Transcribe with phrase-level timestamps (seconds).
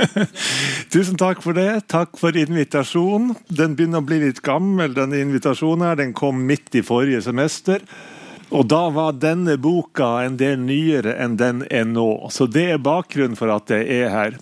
[0.92, 1.88] Tusen takk for det.
[1.90, 3.34] Takk for invitasjonen.
[3.48, 5.86] Den begynner å bli litt gammel, denne invitasjonen.
[5.88, 5.96] her.
[6.00, 7.84] Den kom midt i forrige semester.
[8.50, 12.30] Og da var denne boka en del nyere enn den er nå.
[12.34, 14.38] Så det er bakgrunnen for at jeg er her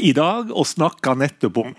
[0.00, 1.74] i dag og snakker nettopp om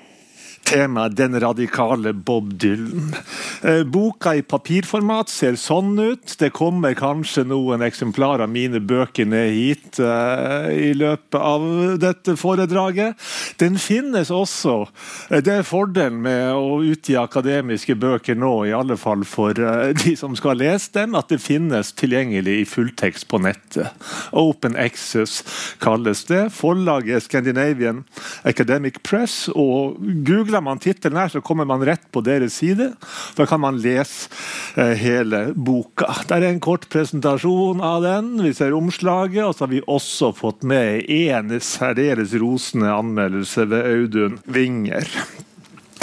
[0.70, 3.16] temaet 'Den radikale Bob Dylan'.
[3.64, 6.36] Eh, boka i papirformat ser sånn ut.
[6.40, 11.66] Det kommer kanskje noen eksemplarer av mine bøker ned hit uh, i løpet av
[12.00, 13.18] dette foredraget.
[13.60, 14.88] Den finnes også.
[15.30, 19.58] Eh, det er fordelen med å utgi akademiske bøker nå, i alle fall for
[20.04, 23.92] de som skal lese dem, at det finnes tilgjengelig i fulltekst på nettet.
[24.32, 25.42] Open Access
[25.84, 26.46] kalles det.
[26.56, 28.06] Forlaget Scandinavian
[28.48, 29.50] Academic Press.
[29.50, 32.92] og googler Googler man tittelen her, så kommer man rett på deres side.
[33.38, 34.28] Da kan man lese
[34.76, 36.10] eh, hele boka.
[36.28, 38.44] Det er en kort presentasjon av den.
[38.44, 43.88] Vi ser omslaget, og så har vi også fått med en særdeles rosende anmeldelse ved
[43.88, 45.08] Audun Winger.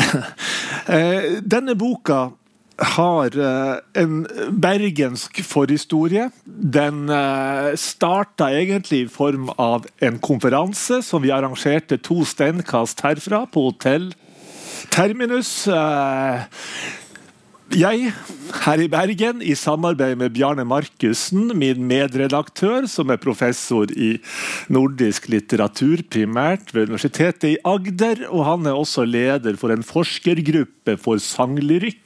[0.96, 2.30] eh, denne boka
[2.76, 6.26] har uh, en bergensk forhistorie.
[6.44, 7.08] Den
[7.80, 14.10] starta egentlig i form av en konferanse som vi arrangerte to steinkast herfra, på hotell
[14.92, 15.66] Terminus.
[15.68, 16.46] Eh,
[17.76, 18.12] jeg,
[18.62, 24.12] her i Bergen, i samarbeid med Bjarne Markussen, min medredaktør, som er professor i
[24.70, 30.94] nordisk litteratur, primært ved Universitetet i Agder, og han er også leder for en forskergruppe
[31.02, 32.05] for sanglyrikk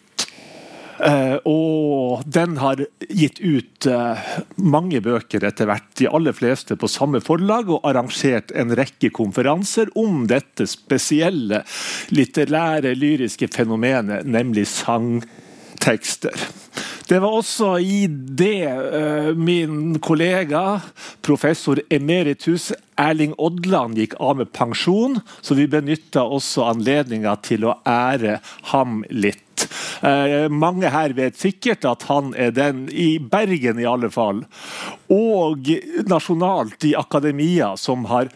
[1.49, 4.21] og den har gitt ut uh,
[4.57, 9.93] mange bøker etter hvert, de aller fleste på samme forlag, og arrangert en rekke konferanser
[9.99, 11.63] om dette spesielle
[12.13, 16.37] litterære, lyriske fenomenet, nemlig sangtekster.
[17.11, 20.79] Det var også i det uh, min kollega,
[21.27, 27.75] professor emeritus Erling Odland, gikk av med pensjon, så vi benytta også anledninga til å
[27.83, 28.39] ære
[28.71, 29.67] ham litt.
[30.07, 34.45] Eh, mange her vet sikkert at han er den, i Bergen i alle fall,
[35.13, 35.69] og
[36.09, 38.31] nasjonalt i akademia, som har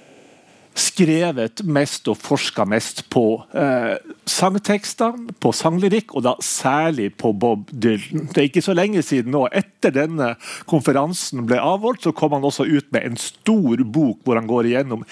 [0.75, 3.25] skrevet mest og forska mest på
[3.55, 3.95] eh,
[4.27, 8.29] sangtekster, på sanglyrikk, og da særlig på Bob Dylan.
[8.33, 9.47] Det er ikke så lenge siden nå.
[9.55, 10.35] Etter denne
[10.71, 14.71] konferansen ble avholdt, så kom han også ut med en stor bok hvor han går
[14.71, 15.07] igjennom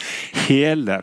[0.48, 1.02] hele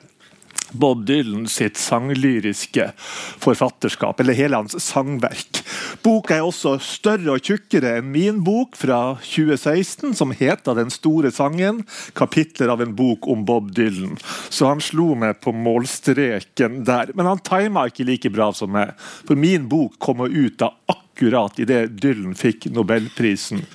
[0.72, 2.92] Bob Dylan sitt sanglyriske
[3.40, 5.62] forfatterskap, eller hele hans sangverk.
[6.04, 11.32] Boka er også større og tjukkere enn min bok fra 2016, som heter 'Den store
[11.32, 14.18] sangen', kapitler av en bok om Bob Dylan.
[14.50, 17.12] Så han slo meg på målstreken der.
[17.16, 21.60] Men han tima ikke like bra som meg, for min bok kom ut av akkurat
[21.60, 23.66] idet Dylan fikk nobelprisen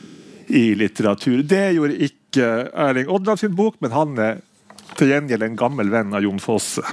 [0.48, 1.42] i litteratur.
[1.42, 4.42] Det gjorde ikke Erling Odland sin bok, men han er
[4.98, 6.84] til gjengjeld en gammel venn av Jon Fosse.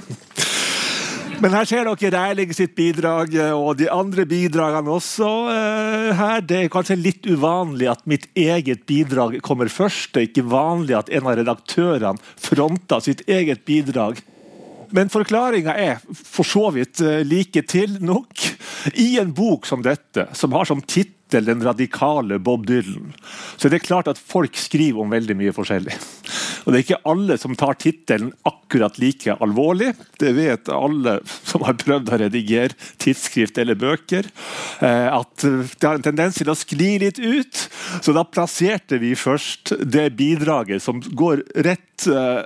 [1.42, 5.30] Men her ser dere Erling sitt bidrag, og de andre bidragene også.
[5.48, 6.44] Uh, her.
[6.46, 10.12] Det er kanskje litt uvanlig at mitt eget bidrag kommer først.
[10.12, 14.20] Det er ikke vanlig at en av redaktørene fronter sitt eget bidrag.
[14.94, 18.46] Men forklaringa er for så vidt uh, like til nok.
[18.94, 23.12] I en bok som dette, som har som tittel tittel 'Den radikale Bob Dylan',
[23.56, 25.96] så er det klart at folk skriver om veldig mye forskjellig.
[26.64, 29.94] Og Det er ikke alle som tar tittelen akkurat like alvorlig.
[30.18, 34.28] Det vet alle som har prøvd å redigere tidsskrift eller bøker.
[34.80, 37.64] Eh, at det har en tendens til å skli litt ut.
[38.00, 42.44] Så da plasserte vi først det bidraget som går rett eh,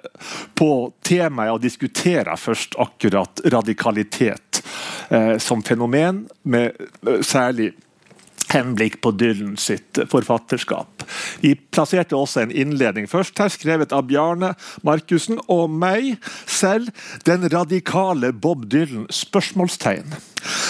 [0.57, 0.71] på
[1.05, 4.63] temaet, og diskuterer først akkurat radikalitet
[5.11, 6.73] eh, som fenomen, med
[7.27, 7.75] særlig
[8.53, 11.05] henblikk på Dylan sitt forfatterskap.
[11.43, 14.55] Vi plasserte også en innledning først her, skrevet av Bjarne
[14.87, 16.91] Markussen og meg selv.
[17.25, 20.15] 'Den radikale Bob Dylan?' spørsmålstegn.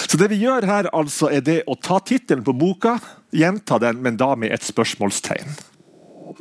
[0.07, 2.97] Så det vi gjør her, altså, er det å ta tittelen på boka,
[3.31, 5.57] gjenta den, men da med et spørsmålstegn.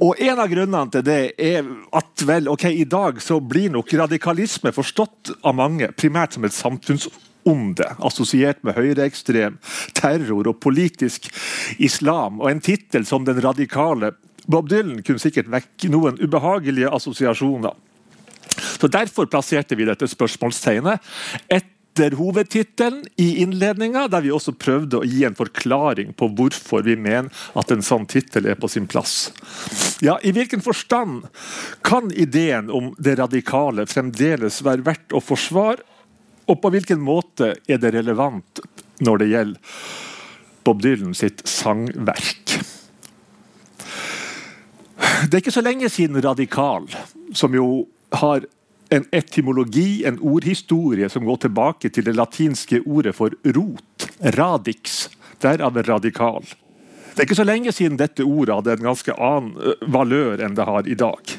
[0.03, 1.66] Og En av grunnene til det er
[1.97, 6.56] at vel, ok, i dag så blir nok radikalisme forstått av mange primært som et
[6.56, 7.09] samfunns
[7.47, 9.60] onde, assosiert med høyreekstrem
[9.97, 11.31] terror og politisk
[11.78, 12.41] islam.
[12.43, 14.13] Og en tittel som den radikale
[14.47, 17.75] Bob Dylan kunne sikkert vekke noen ubehagelige assosiasjoner.
[18.78, 21.03] Så Derfor plasserte vi dette spørsmålstegnet
[21.51, 26.97] etter hovedtittelen i innledninga, der vi også prøvde å gi en forklaring på hvorfor vi
[27.01, 29.33] mener at en sånn tittel er på sin plass.
[30.04, 31.25] Ja, I hvilken forstand
[31.87, 35.96] kan ideen om det radikale fremdeles være verdt å forsvare
[36.47, 38.60] og på hvilken måte er det relevant
[39.04, 39.78] når det gjelder
[40.66, 42.57] Bob Dylan sitt sangverk?
[45.27, 46.87] Det er ikke så lenge siden radikal,
[47.34, 48.47] som jo har
[48.95, 54.07] en etymologi, en ordhistorie, som går tilbake til det latinske ordet for rot,
[54.37, 55.09] radix,
[55.42, 56.47] derav radikal.
[57.16, 60.66] Det er ikke så lenge siden dette ordet hadde en ganske annen valør enn det
[60.69, 61.34] har i dag.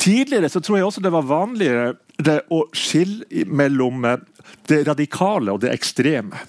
[0.00, 1.94] Tidligere så tror jeg også det var vanligere
[2.28, 4.06] å skille mellom
[4.68, 6.40] det radikale og det ekstreme.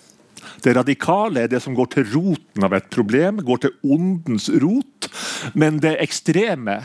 [0.62, 5.10] Det radikale er det som går til roten av et problem, går til ondens rot.
[5.58, 6.82] Men det ekstreme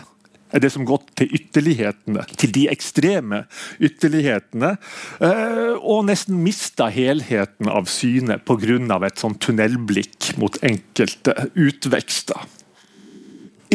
[0.54, 3.42] er det som går til ytterlighetene, til de ekstreme
[3.82, 4.76] ytterlighetene.
[5.20, 9.06] Eh, og nesten mista helheten av syne pga.
[9.06, 12.46] et sånn tunnelblikk mot enkelte utvekster.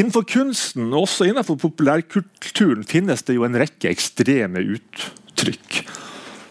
[0.01, 5.81] Innenfor kunsten, og også innenfor populærkulturen, finnes det jo en rekke ekstreme uttrykk.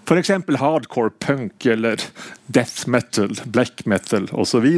[0.07, 0.31] F.eks.
[0.61, 2.03] hardcore punk eller
[2.47, 4.69] death metal, black metal osv.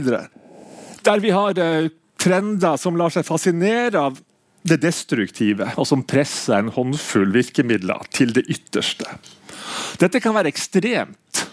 [1.05, 1.91] Der vi har eh,
[2.21, 4.21] trender som lar seg fascinere av
[4.63, 9.19] det destruktive, og som presser en håndfull virkemidler til det ytterste.
[10.01, 11.45] Dette kan være ekstremt.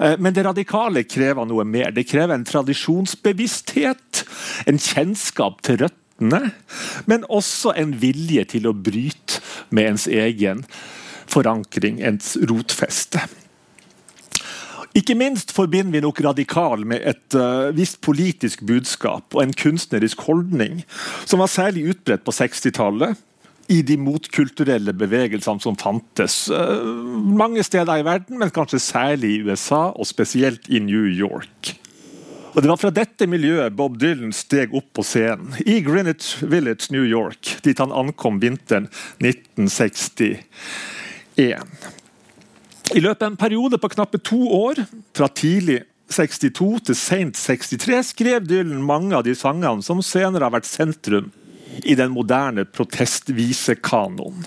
[0.00, 1.92] Eh, men det radikale krever noe mer.
[1.94, 4.24] Det krever en tradisjonsbevissthet,
[4.70, 6.54] en kjennskap til røttene,
[7.10, 10.64] men også en vilje til å bryte med ens egen
[11.30, 13.22] forankring, ens rotfeste.
[14.96, 20.24] Ikke minst forbinder vi nok radikal med et uh, visst politisk budskap og en kunstnerisk
[20.26, 20.80] holdning
[21.22, 23.14] som var særlig utbredt på 60-tallet.
[23.70, 26.82] I de motkulturelle bevegelsene som fantes uh,
[27.38, 31.76] mange steder i verden, men kanskje særlig i USA, og spesielt i New York.
[32.50, 36.90] Og Det var fra dette miljøet Bob Dylan steg opp på scenen, i Greenwich Village,
[36.90, 38.88] New York, dit han ankom vinteren
[39.22, 40.42] 1961.
[42.90, 44.82] I løpet av en periode på knappe to år,
[45.14, 50.56] fra tidlig 62 til seint 63, skrev Dylan mange av de sangene som senere har
[50.56, 51.30] vært sentrum
[51.86, 54.46] i den moderne protestvisekanoen.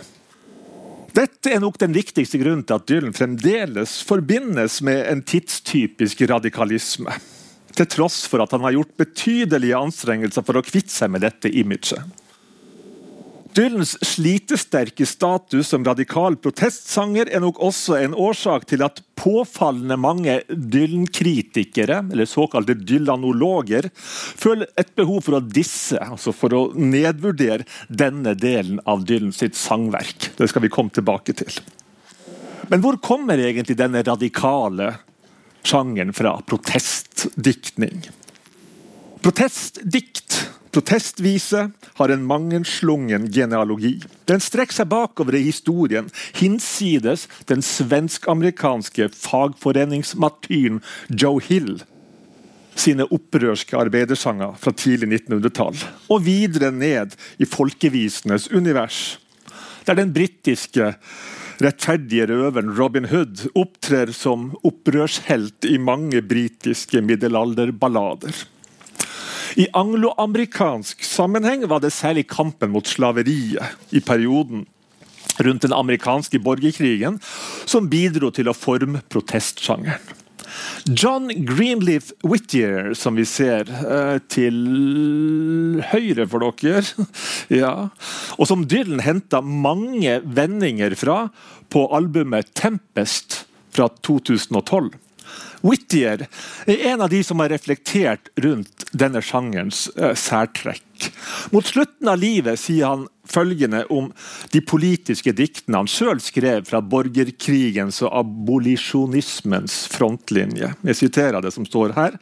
[1.14, 7.14] Dette er nok den viktigste grunnen til at Dylan fremdeles forbindes med en tidstypisk radikalisme.
[7.74, 11.52] Til tross for at han har gjort betydelige anstrengelser for å kvitte seg med dette
[11.54, 12.02] imaget.
[13.54, 20.42] Dylans slitesterke status som radikal protestsanger er nok også en årsak til at påfallende mange
[20.50, 28.36] Dylan-kritikere, eller såkalte dylanologer, føler et behov for å disse, altså for å nedvurdere denne
[28.36, 30.34] delen av Dylan sitt sangverk.
[30.36, 31.62] Det skal vi komme tilbake til.
[32.68, 34.94] Men hvor kommer egentlig denne radikale
[35.64, 36.36] sjangeren fra?
[36.48, 38.04] Protestdiktning.
[39.24, 40.42] Protestdikt
[40.74, 41.68] Protestvise
[42.00, 44.00] har en mangenslungen genealogi.
[44.26, 46.10] Den strekker seg bakover i historien,
[46.40, 50.82] hinsides den svensk-amerikanske fagforeningsmartyren
[51.14, 51.84] Joe Hill
[52.80, 55.78] sine opprørske arbeidersanger fra tidlig 1900-tall,
[56.10, 59.20] og videre ned i folkevisenes univers,
[59.86, 60.94] der den britiske
[61.64, 68.34] rettferdige røveren Robin Hood opptrer som opprørshelt i mange britiske middelalderballader.
[69.60, 74.66] I angloamerikansk sammenheng var det særlig kampen mot slaveriet i perioden
[75.40, 77.20] rundt den amerikanske borgerkrigen
[77.66, 80.22] som bidro til å forme protestsjangeren.
[80.86, 86.84] John Greenleaf Whittier, som vi ser eh, til høyre for dere,
[87.64, 87.74] ja,
[88.38, 91.18] og som Dylan henta mange vendinger fra
[91.74, 94.94] på albumet 'Tempest' fra 2012.
[95.64, 96.26] Whittier
[96.68, 101.10] er en av de som har reflektert rundt denne sjangerens uh, særtrekk.
[101.56, 104.12] Mot slutten av livet sier han følgende om
[104.52, 110.74] de politiske diktene han sjøl skrev fra borgerkrigens og abolisjonismens frontlinje.
[110.84, 112.20] Jeg siterer det som står her.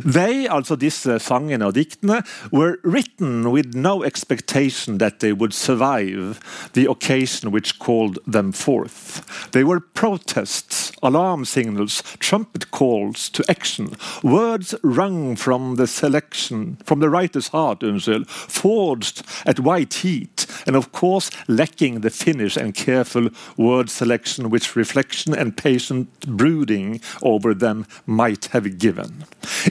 [0.00, 6.40] They, altså disse sangene og diktene, were written with no expectation that they would survive
[6.72, 9.22] the occasion which called them forth.
[9.52, 17.00] They were protests, alarm signals, trumpet calls to action, words wrung from the selection, from
[17.00, 22.74] the writer's heart, unnskyld, forged at white heat, and of course lacking the finish and
[22.74, 29.24] careful word selection which reflection and patient brooding over them might have given.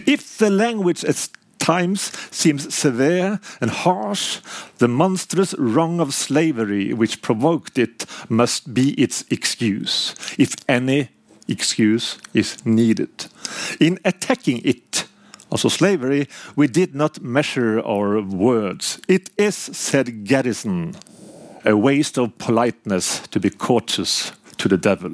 [0.05, 4.39] If the language at times seems severe and harsh,
[4.79, 11.09] the monstrous wrong of slavery which provoked it must be its excuse, if any
[11.49, 13.09] excuse is needed.
[13.79, 15.05] In attacking it,
[15.49, 18.99] also slavery, we did not measure our words.
[19.07, 20.95] It is, said Garrison,
[21.65, 25.11] a waste of politeness to be courteous to the devil.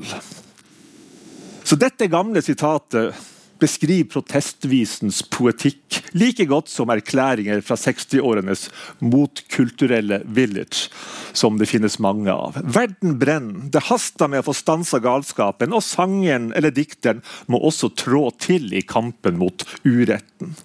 [1.63, 3.15] Så dette gamle sitatet
[3.59, 8.67] beskriver protestvisens poetikk like godt som erklæringer fra 60-årenes
[8.99, 10.89] motkulturelle village,
[11.33, 12.59] som det finnes mange av.
[12.63, 17.91] Verden brenner, det haster med å få stansa galskapen, og sangeren eller dikteren må også
[17.95, 20.55] trå til i kampen mot uretten.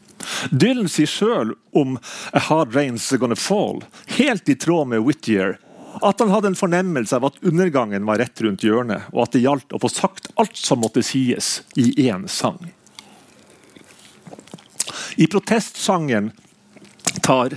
[0.53, 1.97] Dylan sier sjøl om
[2.37, 3.83] A Hard Rain's Gonna Fall,
[4.19, 5.59] helt i tråd med Whittier,
[6.07, 9.43] at han hadde en fornemmelse av at undergangen var rett rundt hjørnet, og at det
[9.45, 12.61] gjaldt å få sagt alt som måtte sies, i én sang.
[15.17, 16.31] I protestsangen
[17.23, 17.57] tar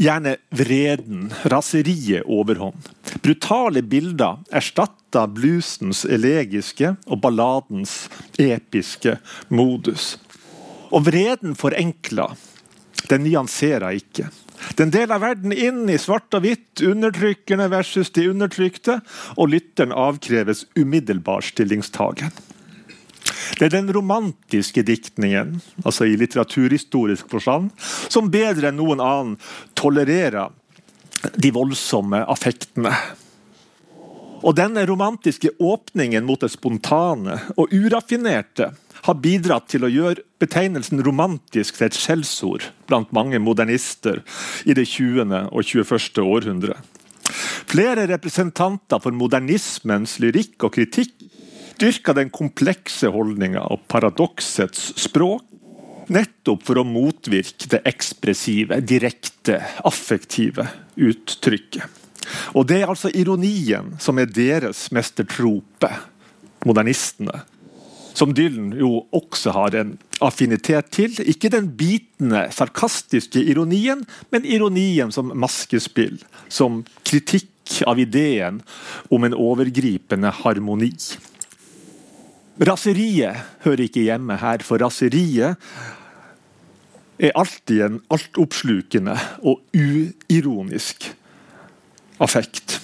[0.00, 2.88] gjerne vreden, raseriet, overhånd.
[3.22, 8.06] Brutale bilder erstatter bluesens elegiske og balladens
[8.40, 10.14] episke modus.
[10.90, 12.36] Og vreden forenkler.
[13.10, 14.30] Den nyanserer ikke.
[14.76, 19.00] Den deler verden inn i svart og hvitt, undertrykkerne versus de undertrykte,
[19.36, 22.32] og lytteren avkreves umiddelbar stillingstagen.
[23.58, 27.70] Det er den romantiske diktningen, altså i litteraturhistorisk forstand,
[28.08, 29.36] som bedre enn noen annen
[29.78, 30.52] tolererer
[31.36, 32.92] de voldsomme affektene.
[34.40, 38.70] Og denne romantiske åpningen mot det spontane og uraffinerte
[39.04, 44.22] har bidratt til å gjøre betegnelsen romantisk til et skjellsord blant mange modernister
[44.64, 45.52] i det 20.
[45.52, 46.24] og 21.
[46.24, 46.78] århundre.
[47.70, 51.14] Flere representanter for modernismens lyrikk og kritikk
[51.80, 55.46] dyrka den komplekse holdninga og paradoksets språk,
[56.10, 60.66] nettopp for å motvirke det ekspressive, direkte, affektive
[60.98, 61.86] uttrykket.
[62.54, 65.90] Og Det er altså ironien som er deres mestertrope,
[66.66, 67.40] modernistene
[68.20, 71.14] som Dylan jo også har en affinitet til.
[71.24, 76.18] Ikke den bitende, sarkastiske ironien, men ironien som maskespill.
[76.52, 78.60] Som kritikk av ideen
[79.14, 80.92] om en overgripende harmoni.
[82.60, 85.56] Raseriet hører ikke hjemme her, for raseriet
[87.20, 91.08] er alltid en altoppslukende og uironisk
[92.20, 92.78] affekt.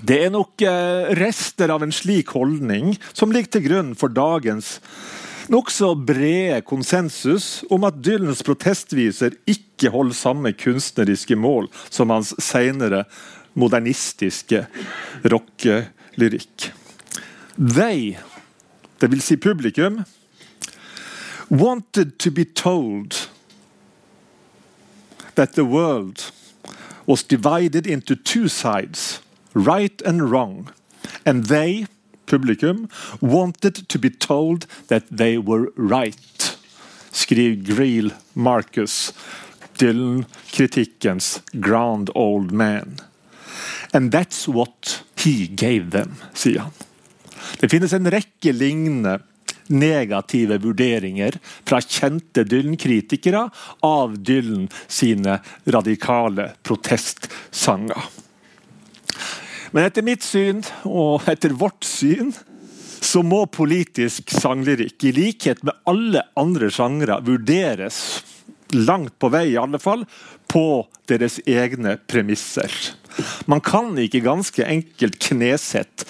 [0.00, 4.78] Det er nok eh, rester av en slik holdning som ligger til grunn for dagens
[5.52, 13.04] nokså brede konsensus om at Dylans protestviser ikke holder samme kunstneriske mål som hans senere
[13.58, 14.64] modernistiske
[15.26, 16.70] rockelyrikk.
[17.60, 18.14] They,
[19.08, 20.04] vil si publikum,
[21.48, 23.28] wanted to be told
[25.34, 26.30] that the world
[27.06, 29.20] was divided into two sides
[29.54, 30.72] right and wrong.
[31.24, 31.86] And they,
[32.26, 32.90] publikum,
[33.20, 36.56] wanted to be told that they were right,
[37.10, 39.12] skriver Greel Marcus,
[39.78, 42.98] Dylan-kritikkens grand old man.
[43.92, 46.89] And that's what he gave them, sier han.
[47.60, 49.18] Det finnes en rekke lignende
[49.70, 51.36] negative vurderinger
[51.68, 53.44] fra kjente Dylan-kritikere
[53.86, 55.38] av Dylan sine
[55.70, 58.08] radikale protestsanger.
[59.70, 62.32] Men etter mitt syn, og etter vårt syn,
[63.00, 68.00] så må politisk sanglyrikk, i likhet med alle andre sjangre, vurderes
[68.74, 70.02] langt på vei, i alle fall,
[70.50, 72.74] på deres egne premisser.
[73.50, 76.06] Man kan ikke ganske enkelt knesette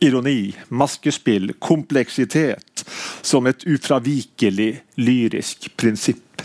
[0.00, 2.84] ironi, maskespill, kompleksitet
[3.22, 6.42] som et ufravikelig lyrisk prinsipp.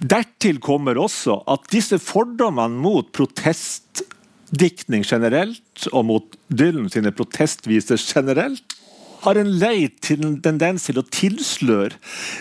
[0.00, 8.76] Dertil kommer også at disse fordommene mot protestdiktning generelt, og mot Dylan sine protestviser generelt,
[9.20, 11.98] har en lei tendens til å tilsløre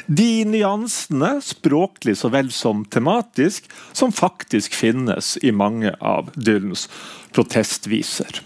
[0.07, 6.88] de nyansene, språklig så vel som tematisk, som faktisk finnes i mange av Dylans
[7.36, 8.39] protestviser.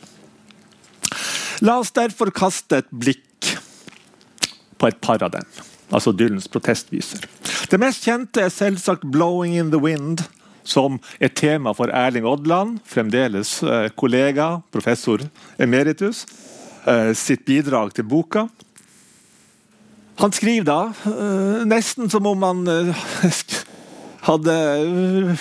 [1.63, 3.53] La oss derfor kaste et blikk
[4.77, 5.45] på et par av dem,
[5.93, 7.23] altså Dylans protestviser.
[7.71, 10.25] Det mest kjente er selvsagt 'Blowing in the Wind',
[10.63, 15.19] som et tema for Erling Odland, fremdeles eh, kollega, professor
[15.59, 16.25] emeritus,
[16.85, 18.47] eh, sitt bidrag til boka.
[20.19, 22.65] Han skriver da, eh, nesten som om han
[24.23, 24.55] hadde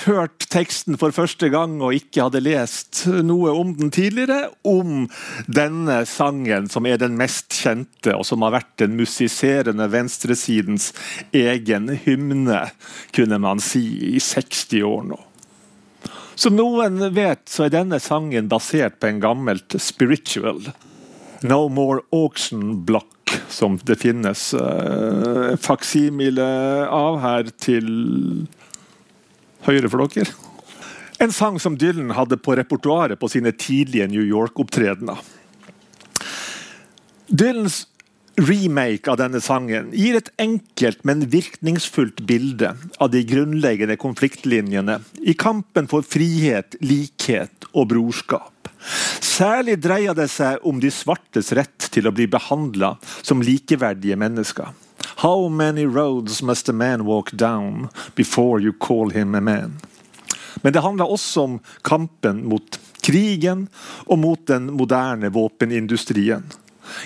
[0.04, 5.06] hørt teksten for første gang og ikke hadde lest noe om den tidligere, om
[5.46, 10.90] denne sangen som er den mest kjente, og som har vært den musiserende venstresidens
[11.36, 12.64] egen hymne,
[13.14, 13.84] kunne man si,
[14.16, 15.20] i 60 år nå.
[16.34, 20.64] Som noen vet, så er denne sangen basert på en gammelt spiritual.
[21.46, 26.48] No More Auction Block, som det finnes uh, faksimile
[26.88, 27.92] av her til
[29.66, 30.32] høyre for dere.
[31.22, 35.20] En sang som Dylan hadde på repertoaret på sine tidlige New York-opptredener.
[37.30, 37.84] Dylans
[38.40, 45.36] remake av denne sangen gir et enkelt, men virkningsfullt bilde av de grunnleggende konfliktlinjene i
[45.38, 48.70] kampen for frihet, likhet og brorskap.
[49.22, 54.72] Særlig dreier det seg om de svartes rett til å bli behandla som likeverdige mennesker.
[55.16, 59.80] How many roads must a man walk down before you call him a man?
[60.62, 63.68] Men det handler også om kampen mot krigen
[64.06, 66.42] og mot den moderne våpenindustrien.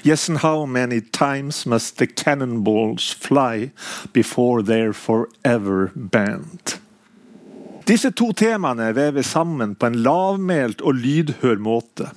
[0.05, 3.71] Yes, and how many times must the cannonballs fly
[4.13, 6.79] before they're forever banned?
[7.87, 12.09] Disse to temaene vever sammen på en lavmælt og lydhør måte.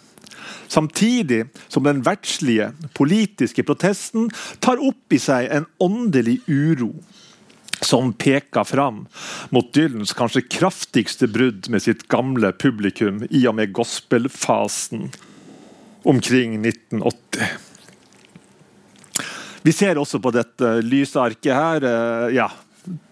[0.68, 4.30] Samtidig som den verdslige, politiske protesten
[4.64, 6.94] tar opp i seg en åndelig uro
[7.82, 9.06] som peker fram
[9.56, 15.08] mot Dylans kanskje kraftigste brudd med sitt gamle publikum i og med gospelfasen
[16.08, 17.48] omkring 1980.
[19.62, 22.48] Vi ser også på dette lysarket her eh, ja,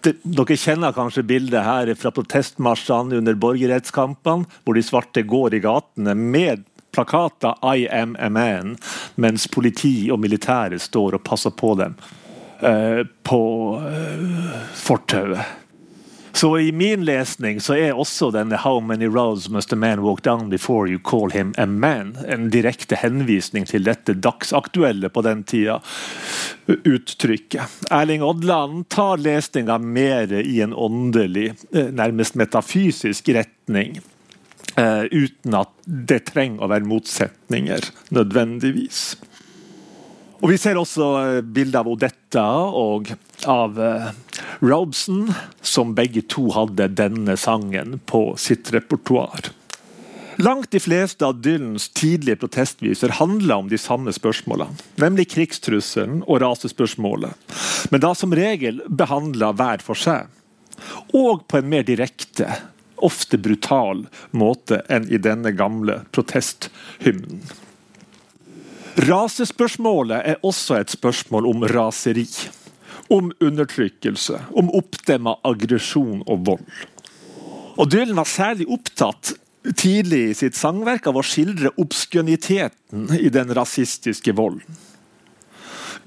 [0.02, 6.16] dere kjenner kanskje bildet her fra protestmarsjene under borgerrettskampene, hvor de svarte går i gatene
[6.18, 8.76] med plakater 'I am a man',
[9.14, 11.96] mens politi og militære står og passer på dem
[12.62, 13.42] eh, på
[13.86, 15.46] eh, fortauet.
[16.38, 20.22] Så i min lesning så er også denne 'How many roads must a man walk
[20.22, 25.42] down before you call him a man' en direkte henvisning til dette dagsaktuelle på den
[25.44, 25.80] tida
[26.66, 27.62] uttrykket.
[27.90, 34.00] Erling Odland tar lesninga mer i en åndelig, eh, nærmest metafysisk retning.
[34.78, 39.16] Uh, uten at det trenger å være motsetninger, nødvendigvis.
[40.38, 42.46] Og Vi ser også eh, bilder av Odetta
[42.78, 43.10] og
[43.50, 44.10] av eh,
[44.62, 45.32] Robson,
[45.66, 49.50] som begge to hadde denne sangen på sitt repertoar.
[50.38, 56.44] Langt de fleste av Dylans tidlige protestviser handla om de samme spørsmålene, nemlig krigstrusselen og
[56.44, 57.34] rasespørsmålet,
[57.90, 60.30] men da som regel behandla hver for seg,
[61.10, 62.46] og på en mer direkte,
[63.04, 67.42] ofte brutal måte enn i denne gamle protesthymnen.
[68.98, 72.26] Rasespørsmålet er også et spørsmål om raseri.
[73.08, 76.64] Om undertrykkelse, om oppdemma aggresjon og vold.
[77.78, 79.32] Og Dylan var særlig opptatt
[79.78, 84.76] tidlig i sitt sangverk av å skildre obskøniteten i den rasistiske volden.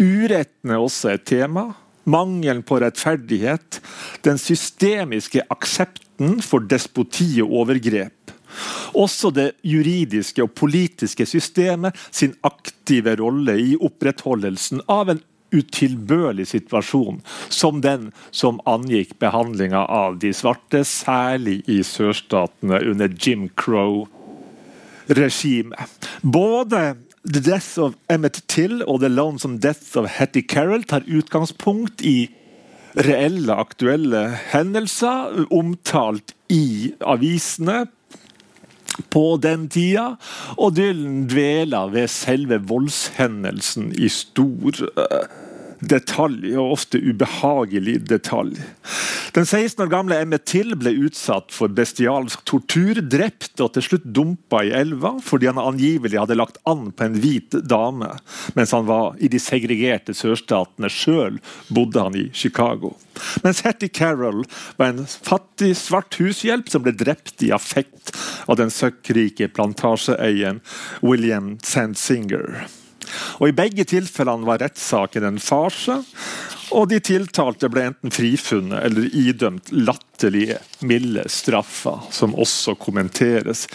[0.01, 1.71] Uretten er også et tema.
[2.03, 3.81] Mangelen på rettferdighet.
[4.25, 8.17] Den systemiske aksepten for despoti og overgrep.
[8.97, 17.21] Også det juridiske og politiske systemet sin aktive rolle i opprettholdelsen av en utilbørlig situasjon,
[17.51, 24.07] som den som angikk behandlinga av de svarte, særlig i sørstatene under Jim Crow-regimet.
[26.23, 32.01] Både The Death of Emmet Till og The Lonesome Death of Hattie Carroll tar utgangspunkt
[32.01, 32.31] i
[32.97, 37.85] reelle, aktuelle hendelser omtalt i avisene
[39.13, 40.15] på den tida,
[40.57, 45.21] og Dylan dveler ved selve voldshendelsen i stor uh,
[45.81, 48.59] detalj, og ofte ubehagelig detalj.
[49.31, 54.09] Den 16 år gamle Emmet Till ble utsatt for bestialsk tortur, drept og til slutt
[54.17, 58.09] dumpa i elva fordi han angivelig hadde lagt an på en hvit dame
[58.57, 60.91] mens han var i de segregerte sørstatene.
[60.91, 61.39] Sjøl
[61.71, 62.97] bodde han i Chicago.
[63.45, 64.43] Mens Hattie Carroll
[64.75, 68.11] var en fattig svart hushjelp som ble drept i affekt
[68.51, 70.59] av den søkkrike plantasjeeieren
[71.05, 72.65] William Sandsinger.
[73.39, 76.01] Og I begge tilfellene var rettssaken en farse,
[76.71, 83.65] og de tiltalte ble enten frifunnet eller idømt latterlige, milde straffer, som også kommenteres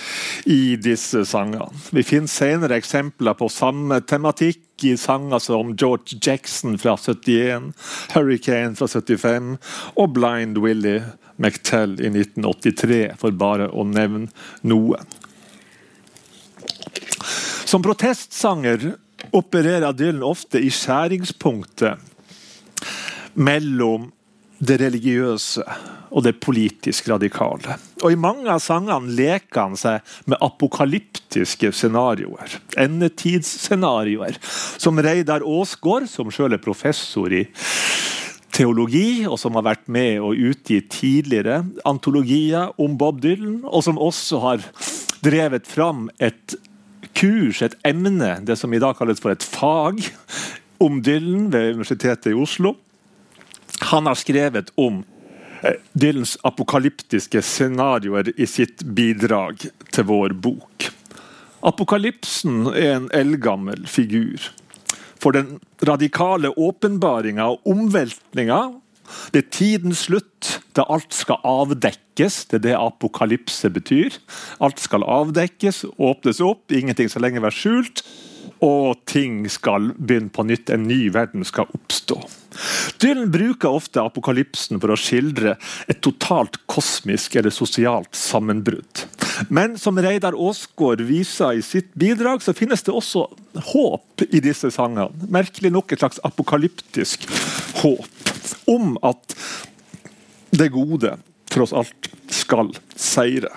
[0.49, 1.69] i disse sangene.
[1.93, 7.71] Vi finner senere eksempler på samme tematikk i sanger som George Jackson fra 71,
[8.15, 9.55] Hurricane fra 75
[9.97, 11.05] og Blind Willie
[11.37, 14.31] McTell i 1983, for bare å nevne
[14.65, 15.05] noen.
[17.67, 18.95] Som protestsanger
[19.37, 22.01] opererer Dylan ofte i skjæringspunktet
[23.37, 24.11] mellom
[24.59, 25.65] det religiøse
[26.17, 27.77] og det politisk radikale.
[28.01, 32.57] Og I mange av sangene leker han seg med apokalyptiske scenarioer.
[32.81, 34.39] Endetidsscenarioer.
[34.81, 37.45] Som Reidar Aasgaard, som selv er professor i
[38.57, 44.01] teologi, og som har vært med og utgitt tidligere antologier om Bob Dylan, og som
[44.01, 44.65] også har
[45.27, 46.57] drevet fram et
[47.17, 50.03] kurs, et emne, det som i dag kalles for et fag,
[50.83, 52.75] om Dylan ved Universitetet i Oslo.
[53.91, 55.03] Han har skrevet om
[55.63, 60.91] eh, Dylans apokalyptiske scenarioer i sitt bidrag til vår bok.
[61.67, 64.51] Apokalypsen er en eldgammel figur
[65.23, 65.57] for den
[65.89, 68.61] radikale åpenbaringa og omveltninga
[69.35, 72.45] det er tidens slutt, da alt skal avdekkes.
[72.51, 74.19] Det er det apokalypse betyr.
[74.63, 78.05] Alt skal avdekkes, åpnes opp, ingenting skal lenger være skjult.
[78.65, 80.71] Og ting skal begynne på nytt.
[80.73, 82.21] En ny verden skal oppstå.
[83.03, 85.57] Dylan bruker ofte apokalypsen for å skildre
[85.91, 89.05] et totalt kosmisk eller sosialt sammenbrudd.
[89.53, 93.27] Men som Reidar Aasgaard viser i sitt bidrag, så finnes det også
[93.75, 95.11] håp i disse sangene.
[95.29, 97.29] Merkelig nok et slags apokalyptisk
[97.83, 98.09] håp
[98.73, 99.37] om at
[100.57, 101.19] det gode
[101.53, 103.53] tross alt skal seire.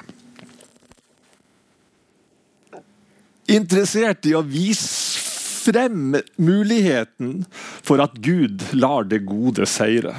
[3.50, 5.28] Interessert i å vise
[5.60, 10.16] frem muligheten for at Gud lar det gode seire.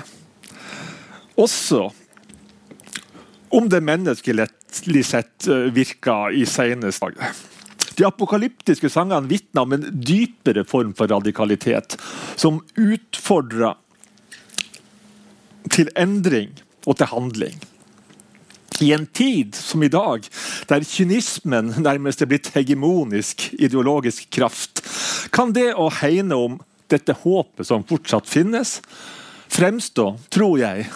[1.40, 1.88] Også
[3.51, 7.38] om det menneskelig sett eh, virker i seneste dager.
[7.99, 11.97] De apokalyptiske sangene vitner om en dypere form for radikalitet,
[12.38, 13.75] som utfordrer
[15.71, 16.55] til endring
[16.87, 17.59] og til handling.
[18.81, 20.25] I en tid som i dag,
[20.69, 24.81] der kynismen nærmest er blitt hegemonisk ideologisk kraft,
[25.35, 26.59] kan det å hegne om
[26.90, 28.79] dette håpet som fortsatt finnes,
[29.51, 30.87] fremstå, tror jeg,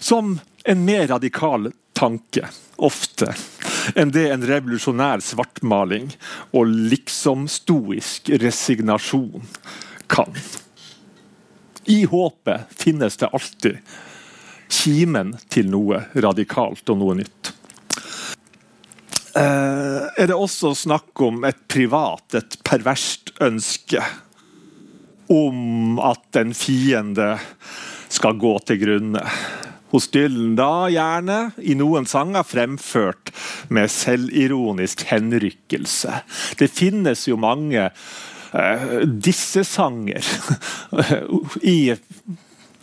[0.00, 0.36] som
[0.68, 3.30] en mer radikal tanke, ofte,
[3.96, 6.10] enn det en revolusjonær svartmaling
[6.52, 9.44] og liksom-stoisk resignasjon
[10.12, 10.36] kan.
[11.88, 13.78] I håpet finnes det alltid
[14.72, 17.52] kimen til noe radikalt og noe nytt.
[19.36, 24.02] Eh, er det også snakk om et privat, et perverst ønske
[25.32, 27.34] om at en fiende
[28.12, 29.22] skal gå til grunne.
[29.92, 33.32] Hos Dylan da gjerne, i noen sanger fremført
[33.72, 36.22] med selvironisk henrykkelse.
[36.60, 40.24] Det finnes jo mange uh, disse sanger
[41.76, 41.92] i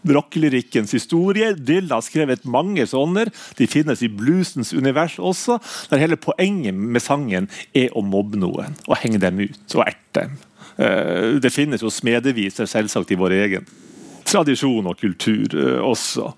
[0.08, 1.52] rockelyrikkens historie.
[1.56, 3.28] Dylan har skrevet mange sånne.
[3.60, 5.60] De finnes i bluesens univers også.
[5.92, 10.24] Der hele poenget med sangen er å mobbe noen og henge dem ut og erte
[10.24, 10.40] dem.
[10.80, 13.70] Eh, det finnes jo smedeviser selvsagt i vår egen
[14.30, 16.32] tradisjon og kultur uh, også.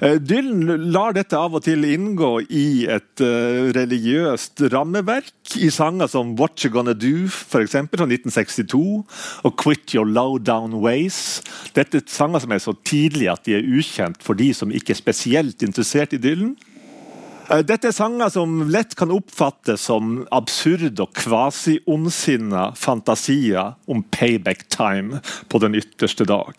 [0.00, 6.08] Uh, Dylan lar dette av og til inngå i et uh, religiøst rammeverk, i sanger
[6.08, 9.04] som 'What You Gonna Do' for eksempel, fra 1962,
[9.44, 11.42] og 'Quit Your Low Down Ways'.
[11.74, 14.94] Dette er sanger som er så tidlige at de er ukjent for de som ikke
[14.94, 16.56] er spesielt interessert i Dylan.
[17.52, 24.64] Eh, dette er sanger som lett kan oppfattes som absurde og kvasi-ondsinna fantasier om payback
[24.72, 25.20] time
[25.52, 26.56] på den ytterste dag.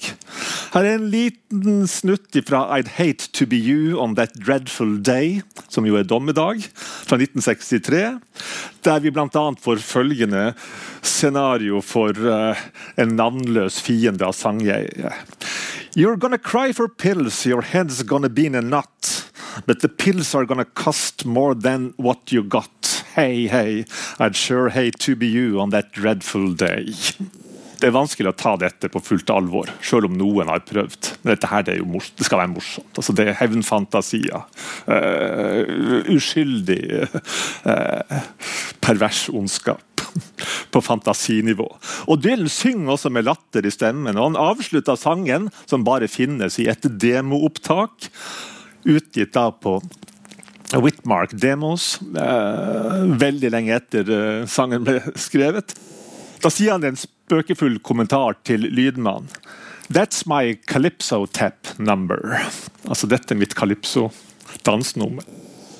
[0.75, 5.41] Her er en liten snutt fra I'd Hate To Be You On That Dreadful Day,
[5.69, 8.03] som jo er dommedag, fra 1963.
[8.85, 9.45] Der vi bl.a.
[9.61, 10.51] får følgende
[11.01, 12.57] scenario for uh,
[12.97, 15.13] en navnløs fiende av sangjeiet.
[15.95, 19.12] You're gonna cry for pills, your head's gonna be in a knot.
[19.65, 23.03] But the pills are gonna cost more than what you got.
[23.15, 23.85] Hey, hey,
[24.19, 26.93] I'd sure hate to be you on that dreadful day.
[27.83, 31.09] Det er vanskelig å ta dette på fullt alvor, selv om noen har prøvd.
[31.19, 32.93] Men dette her det, det skal være morsomt.
[32.95, 34.45] Altså, det er hevnfantasier.
[34.87, 36.79] Uh, uskyldig
[37.67, 38.21] uh,
[38.79, 39.83] pervers ondskap
[40.71, 41.67] på fantasinivå.
[42.07, 44.15] Og Dylan synger også med latter i stemmen.
[44.15, 48.09] og Han avslutter sangen, som bare finnes i et demoopptak,
[48.85, 49.77] utgitt da på
[50.73, 55.75] Whitmark Demos, eh, veldig lenge etter eh, sangen ble skrevet.
[56.43, 59.29] Da sier han en spøkefull kommentar til lydmannen.
[59.93, 62.39] That's my calypso tap number.
[62.87, 65.27] Altså dette er mitt calypso-dansnummer.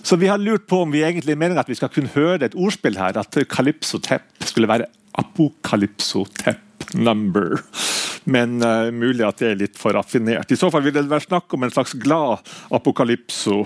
[0.04, 2.58] Så vi har lurt på om vi egentlig mener at vi skal kunne høre et
[2.60, 3.16] ordspill her.
[3.18, 7.64] At calypso tap skulle være apokalypso tap number
[8.24, 10.52] men uh, mulig at det er litt for raffinert.
[10.52, 13.64] I så fall vil det være snakk om en slags glad apokalypso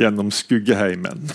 [0.00, 1.28] gjennom skuggeheimen.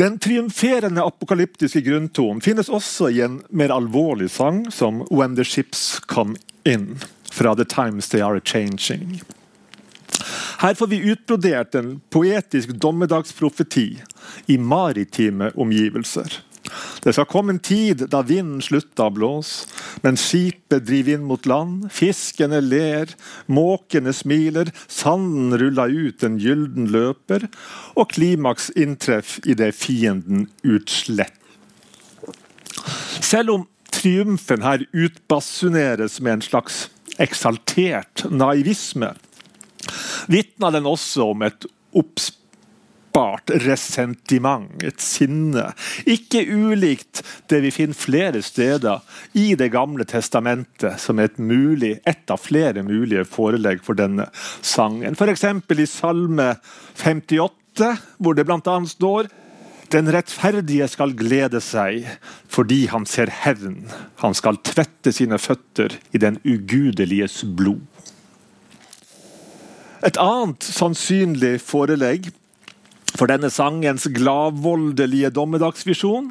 [0.00, 6.00] Den triumferende apokalyptiske grunntonen finnes også i en mer alvorlig sang som 'When the Ships
[6.08, 6.98] Come In',
[7.30, 9.20] fra 'The Times They Are Changing'.
[10.60, 14.02] Her får vi utbrodert en poetisk dommedagsprofeti
[14.46, 16.49] i maritime omgivelser.
[17.04, 19.68] Det skal komme en tid da vinden slutter å blåse,
[20.04, 21.88] men skipet driver inn mot land.
[21.94, 23.12] Fiskene ler,
[23.50, 27.48] måkene smiler, sanden ruller ut en gylden løper,
[27.96, 31.36] og klimaks inntreff idet fienden utslett.
[33.20, 36.86] Selv om triumfen her utbasuneres med en slags
[37.20, 39.12] eksaltert naivisme,
[40.30, 41.66] vitner den også om et
[43.10, 45.72] fruktbart resentiment, et sinne.
[46.06, 49.00] Ikke ulikt det vi finner flere steder
[49.34, 54.28] i Det gamle testamentet, som er et, mulig, et av flere mulige forelegg for denne
[54.62, 55.14] sangen.
[55.14, 55.44] F.eks.
[55.44, 56.56] i Salme
[56.96, 58.86] 58, hvor det bl.a.
[58.86, 59.28] står
[59.90, 62.06] den rettferdige skal glede seg
[62.48, 63.90] fordi han ser hevn.
[64.22, 67.82] Han skal tvette sine føtter i den ugudeliges blod.
[70.06, 72.30] Et annet sannsynlig forelegg
[73.16, 76.30] for denne sangens gladvoldelige dommedagsvisjon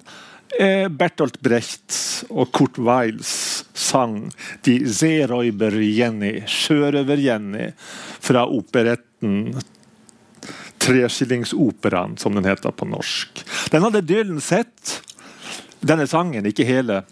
[0.60, 4.32] er Bertolt Brechts og Kurt Weils sang
[4.64, 7.74] 'De Zeroiber Jenny', 'Sjørøver-Jenny',
[8.20, 9.54] fra operetten
[10.80, 13.44] Treskillingsoperaen, som den heter på norsk.
[13.72, 15.02] Den hadde Dylan sett,
[15.80, 17.04] denne sangen, ikke hele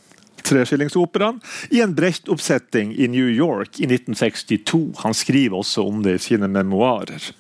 [0.47, 5.03] Treskillingsoperaen, i en Brecht-oppsetting i New York i 1962.
[5.03, 7.32] Han skriver også om det i sine memoarer.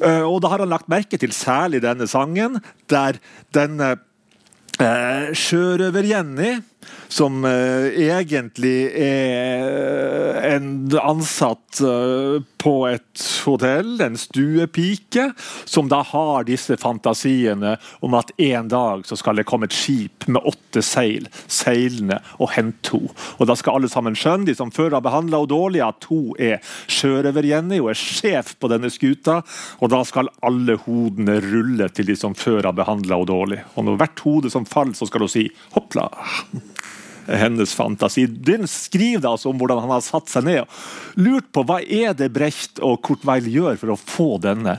[0.00, 3.20] Eh, og da har han lagt merke til særlig denne sangen, der
[3.56, 3.94] denne
[4.80, 6.56] eh, sjørøver-Jenny
[7.10, 10.68] som uh, egentlig er en
[11.00, 15.28] ansatt uh, på et hotell, en stuepike,
[15.64, 20.26] som da har disse fantasiene om at en dag så skal det komme et skip
[20.26, 23.14] med åtte seil seilende og hente henne.
[23.38, 26.34] Og da skal alle sammen skjønne, de som før har behandla henne dårlig, at hun
[26.42, 26.58] er
[26.90, 29.40] sjørøver-Jenny, og er sjef på denne skuta,
[29.78, 33.60] og da skal alle hodene rulle til de som før har behandla henne dårlig.
[33.76, 36.10] Og når hvert hode som faller, så skal hun si 'hoppla'
[37.26, 38.26] hennes fantasi.
[38.26, 42.16] Dylan skriver altså om hvordan han har satt seg ned og lurt på hva er
[42.16, 44.78] det Brecht og Kurt Weil gjør for å få denne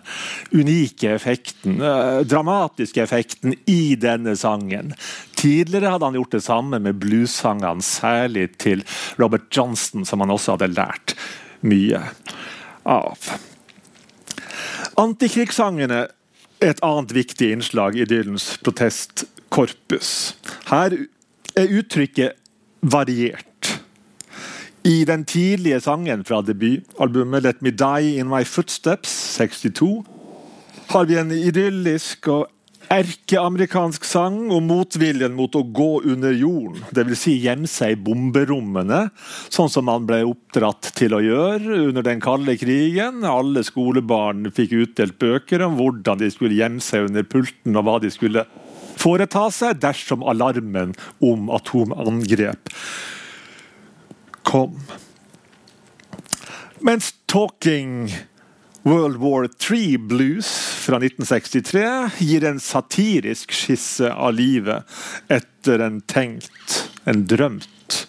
[0.54, 4.94] unike effekten, eh, dramatiske effekten i denne sangen.
[5.38, 8.84] Tidligere hadde han gjort det samme med bluessangene, særlig til
[9.22, 11.18] Robert Johnston, som han også hadde lært
[11.68, 12.02] mye
[12.88, 13.30] av.
[14.98, 20.12] Antikrigssangene er et annet viktig innslag i Dylans protestkorpus.
[20.72, 20.96] Her
[21.58, 22.38] er uttrykket
[22.82, 23.44] variert.
[24.88, 30.06] I den tidlige sangen fra debutalbumet 'Let Me Die In My Footsteps' 62
[30.88, 32.48] har vi en idyllisk og
[32.88, 36.86] erkeamerikansk sang om motviljen mot å gå under jorden.
[36.96, 37.20] Dvs.
[37.20, 39.10] Si gjemme seg i bomberommene,
[39.52, 43.26] sånn som man ble oppdratt til å gjøre under den kalde krigen.
[43.28, 48.00] Alle skolebarn fikk utdelt bøker om hvordan de skulle gjemme seg under pulten, og hva
[48.00, 48.46] de skulle
[49.00, 52.74] foreta seg dersom alarmen om atomangrep
[54.48, 54.80] kom.
[56.80, 58.14] Mens 'Talking
[58.88, 60.54] World War III Blues'
[60.86, 64.88] fra 1963 gir en satirisk skisse av livet
[65.28, 68.08] etter en tenkt, en drømt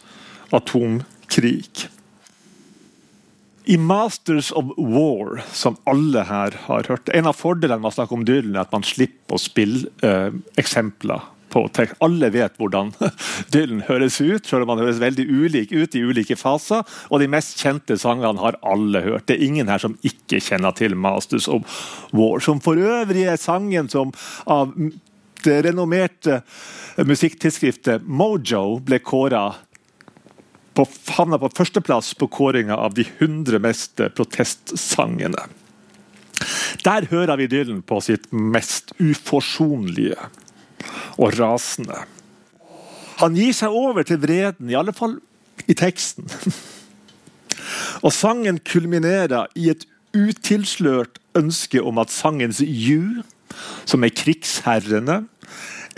[0.54, 1.88] atomkrig.
[3.68, 8.16] I 'Masters of War', som alle her har hørt En av fordelene med å snakke
[8.16, 11.34] om Dylan er at man slipper å spille eh, eksempler.
[11.48, 11.94] på tekst.
[12.04, 12.90] Alle vet hvordan
[13.52, 16.84] Dylan høres ut, selv om han høres veldig ulik ut i ulike faser.
[17.08, 19.24] Og de mest kjente sangene har alle hørt.
[19.26, 21.64] Det er ingen her som ikke kjenner til 'Masters of
[22.12, 22.40] War'.
[22.44, 24.12] Som for øvrig er sangen som
[24.46, 24.76] av
[25.44, 26.42] det renommerte
[27.06, 29.54] musikktidsskriftet Mojo ble kåra
[30.78, 30.86] på,
[31.16, 35.48] havna på førsteplass på kåringa av de 100 mest protestsangene.
[36.84, 40.16] Der hører vi Dylan på sitt mest uforsonlige
[41.18, 42.04] og rasende.
[43.18, 45.16] Han gir seg over til vreden, i alle fall
[45.66, 46.28] i teksten.
[48.06, 49.82] Og sangen kulminerer i et
[50.14, 53.24] utilslørt ønske om at sangens you,
[53.88, 55.24] som er krigsherrene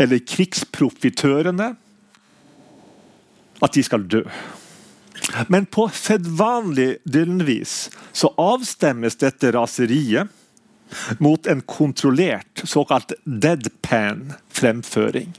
[0.01, 1.75] eller krigsprofitørene,
[3.61, 4.25] at de skal dø.
[5.49, 10.29] Men på sedvanlig Dylan-vis så avstemmes dette raseriet
[11.19, 15.33] mot en kontrollert såkalt deadpan-fremføring.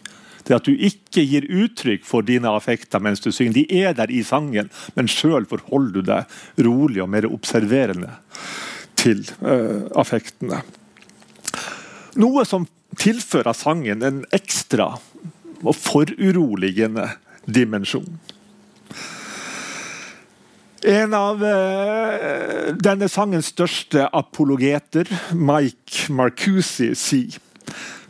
[0.47, 3.54] Det at du ikke gir uttrykk for dine affekter mens du synger.
[3.60, 6.23] De er der i sangen, men sjøl forholder du deg
[6.65, 8.12] rolig og mer observerende
[8.99, 10.62] til uh, affektene.
[12.21, 12.67] Noe som
[12.99, 14.99] tilfører sangen en ekstra
[15.62, 17.08] og foruroligende
[17.45, 18.19] dimensjon.
[20.82, 25.06] En av eh, denne sangens største apologeter,
[25.38, 27.38] Mike Marcusi, sier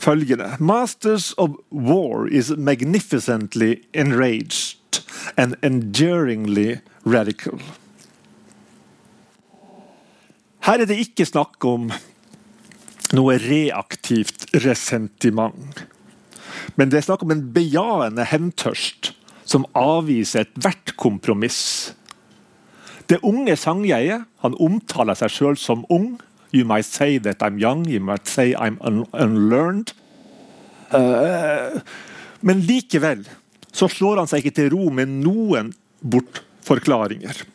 [0.01, 5.03] følgende Masters of war is magnificently enraged
[5.37, 7.59] and enduringly radical.
[10.63, 11.91] Her er det ikke snakk om
[13.11, 15.87] noe reaktivt resentiment.
[16.79, 19.11] Men det er snakk om en bejaende hevntørst
[19.43, 21.91] som avviser ethvert kompromiss
[23.11, 26.15] det unge sangjeget han omtaler seg sjøl som ung,
[26.51, 29.93] You might say that I'm young, you might say I'm un unlearned.
[30.91, 31.79] Uh,
[32.41, 33.23] men likevel
[33.71, 35.71] så slår han seg ikke til ro med noen
[36.03, 37.45] bortforklaringer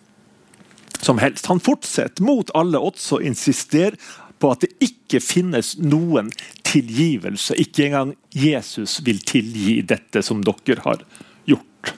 [1.05, 1.51] som helst.
[1.53, 4.01] Han fortsetter mot alle odds å insistere
[4.40, 6.31] på at det ikke finnes noen
[6.64, 7.57] tilgivelse.
[7.61, 11.05] Ikke engang Jesus vil tilgi dette som dere har
[11.49, 11.92] gjort.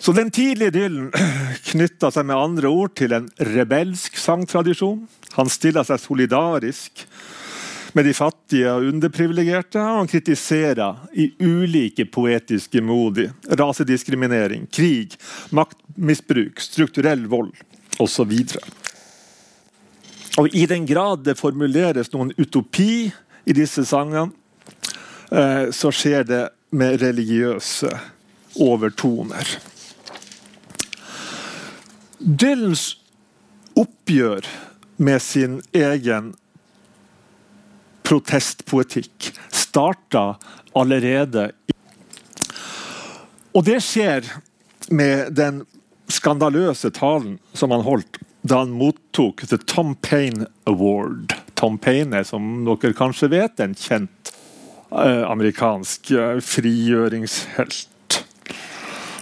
[0.00, 1.12] Så Den tidlige idyllen
[1.72, 5.02] knytta seg med andre ord til en rebelsk sangtradisjon.
[5.36, 7.02] Han stiller seg solidarisk
[7.92, 9.76] med de fattige og underprivilegerte.
[9.82, 13.26] Og han kritiserer i ulike poetiske modi
[13.60, 15.18] rasediskriminering, krig,
[15.52, 17.52] maktmisbruk, strukturell vold
[18.00, 18.32] osv.
[20.40, 23.10] Og I den grad det formuleres noen utopi
[23.44, 24.30] i disse sangene,
[25.28, 26.40] eh, så skjer det
[26.72, 27.90] med religiøse
[28.56, 29.58] overtoner.
[32.20, 32.98] Dylans
[33.80, 34.44] oppgjør
[35.00, 36.34] med sin egen
[38.04, 40.34] protestpoetikk starta
[40.76, 41.46] allerede
[43.56, 44.28] Og det skjer
[44.92, 45.62] med den
[46.12, 51.34] skandaløse talen som han holdt da han mottok The Tom Paine Award.
[51.56, 54.32] Tom Paine er, som dere kanskje vet, en kjent
[54.92, 57.89] uh, amerikansk uh, frigjøringshelt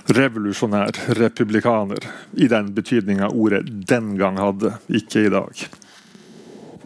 [0.08, 2.00] revolusjonær republikaner,
[2.32, 5.68] i den betydninga ordet den gang hadde, ikke i dag.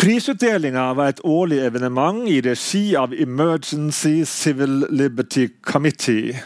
[0.03, 6.41] Prisutdelinga var et årlig evenement i regi av Emergency Civil Liberty Committee.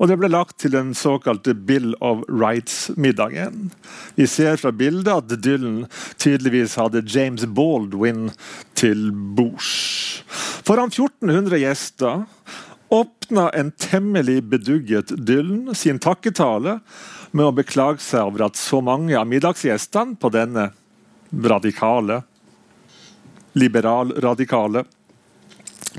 [0.00, 3.70] Og det ble lagt til den såkalte Bill of Rights-middagen.
[4.16, 5.86] Vi ser fra bildet at Dylan
[6.20, 8.30] tydeligvis hadde James Baldwin
[8.76, 10.24] til bords.
[10.64, 12.24] Foran 1400 gjester
[12.90, 16.78] åpna en temmelig bedugget Dylan sin takketale
[17.30, 20.70] med å beklage seg over at så mange av middagsgjestene på denne
[21.30, 22.22] radikale,
[23.54, 24.84] liberal-radikale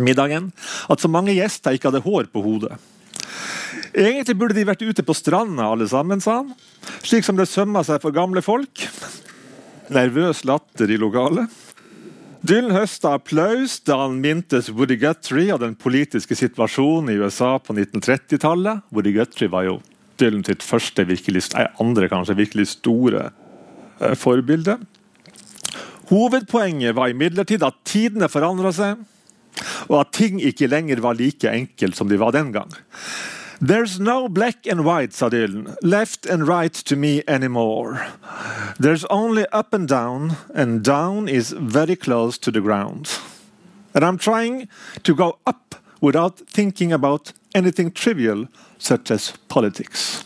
[0.04, 0.52] middagen,
[0.92, 2.76] at så mange gjester ikke hadde hår på hodet.
[3.92, 6.54] Egentlig burde de vært ute på stranda alle sammen, sa han.
[7.04, 8.84] Slik som det sømmer seg for gamle folk.
[9.92, 11.61] Nervøs latter i lokalet.
[12.42, 17.76] Dylan høsta applaus da han mintes Woody Guthrie og den politiske situasjonen i USA på
[17.76, 18.82] 1930-tallet.
[18.90, 19.76] Woody Guthrie var jo
[20.18, 21.44] Dylan sitt første, virkelig,
[21.82, 24.80] andre kanskje virkelig store eh, forbilde.
[26.10, 29.06] Hovedpoenget var imidlertid at tidene forandra seg,
[29.92, 32.74] og at ting ikke lenger var like enkelt som de var den gang.
[33.64, 38.08] There's no black and white, sa Dylan, left and right to me anymore.
[38.80, 43.20] There's only up and down, and down is very close to the ground.
[43.94, 44.68] And I'm trying
[45.04, 48.48] to go up without thinking about anything trivial,
[48.80, 50.26] such as politics.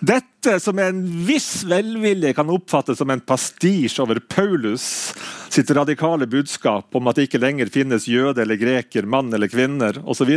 [0.00, 5.14] Dette, som med en viss velvilje kan oppfattes som en pastisj over Paulus
[5.48, 10.02] sitt radikale budskap om at det ikke lenger finnes jøde eller greker, mann eller kvinner
[10.06, 10.34] osv.,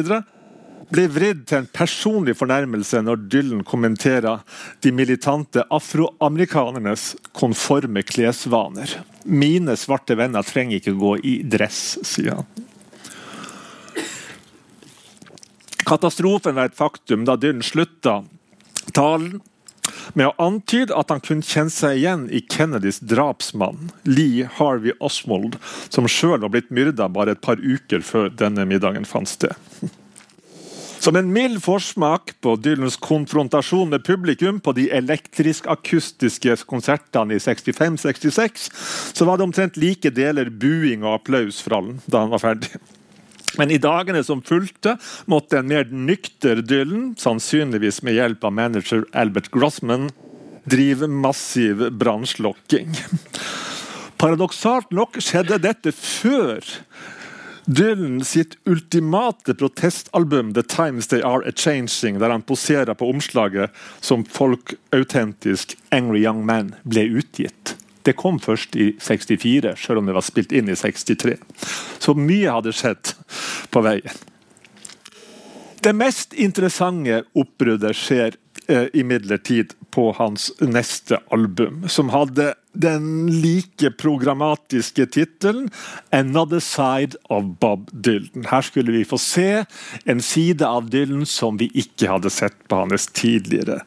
[0.92, 4.42] blir vridd til en personlig fornærmelse når Dylan kommenterer
[4.84, 8.98] de militante afroamerikanernes konforme klesvaner.
[9.24, 12.68] Mine svarte venner trenger ikke gå i dress, sier han.
[15.88, 18.22] Katastrofen var et faktum da Dylan slutta
[18.96, 19.40] talen
[20.14, 25.58] med å antyde at han kunne kjenne seg igjen i Kennedys drapsmann, Lee Harvey Oswald,
[25.90, 29.56] som sjøl var blitt myrda bare et par uker før denne middagen fant sted.
[31.02, 38.68] Som en mild forsmak på Dylans konfrontasjon med publikum på de elektrisk-akustiske konsertene i 65-66,
[39.18, 42.70] så var det omtrent like deler buing og applaus fra han da han var ferdig.
[43.58, 44.94] Men i dagene som fulgte,
[45.26, 50.12] måtte en mer nykter Dylan, sannsynligvis med hjelp av manager Albert Grossman,
[50.70, 52.94] drive massiv brannslokking.
[54.22, 56.62] Paradoksalt nok skjedde dette før
[57.66, 63.70] Dylan sitt ultimate protestalbum 'The Times They Are A Changing', der han poserer på omslaget
[64.00, 67.76] som folk-autentisk 'Angry Young Man', ble utgitt.
[68.02, 71.38] Det kom først i 64, selv om det var spilt inn i 63.
[72.00, 73.14] Så mye hadde skjedd
[73.70, 74.18] på veien.
[75.82, 83.92] Det mest interessante oppbruddet skjer eh, imidlertid på hans neste album, som hadde den like
[83.92, 85.70] programmatiske tittelen
[86.12, 88.48] 'Another Side of Bob Dylan'.
[88.48, 89.66] Her skulle vi få se
[90.06, 93.82] en side av Dylan som vi ikke hadde sett på hans tidligere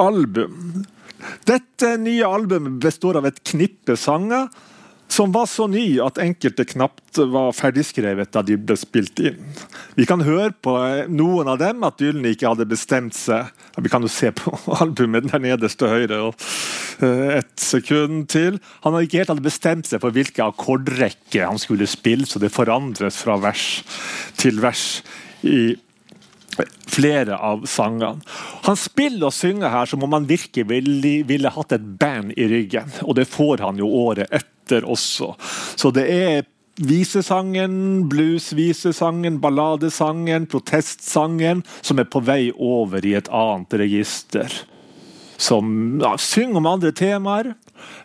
[0.00, 0.84] album.
[1.46, 4.48] Dette nye albumet består av et knippe sanger
[5.12, 9.42] som var så ny at enkelte knapt var ferdigskrevet da de ble spilt inn.
[9.98, 10.72] Vi kan høre på
[11.12, 13.50] noen av dem at Dylan ikke hadde bestemt seg.
[13.76, 16.22] Vi kan jo se på albumet der nederst til høyre.
[16.30, 16.48] og
[17.04, 18.56] uh, Et sekund til.
[18.86, 22.54] Han hadde ikke helt hadde bestemt seg for hvilke akkordrekke han skulle spille, så det
[22.54, 23.82] forandres fra vers
[24.40, 25.02] til vers
[25.44, 25.74] i
[26.92, 28.20] flere av sangene.
[28.66, 30.66] Han spiller og synger her som om han virkelig
[31.28, 35.34] ville hatt et band i ryggen, og det får han jo året etter også.
[35.76, 36.44] Så det er
[36.76, 44.48] visesangen, bluesvisesangen, balladesangen, protestsangen som er på vei over i et annet register.
[45.36, 47.54] Som ja, synger om andre temaer.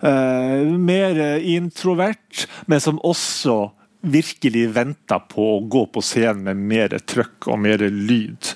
[0.01, 3.76] Eh, mer introvert, men som også
[4.11, 8.53] virkelig venta på å gå på scenen med mer trøkk og mer lyd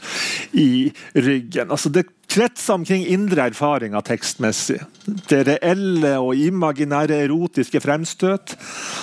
[0.58, 1.72] i ryggen.
[1.72, 4.80] Altså Det kretser omkring indre erfaringer tekstmessig.
[5.28, 8.56] Det reelle og imaginære erotiske fremstøt.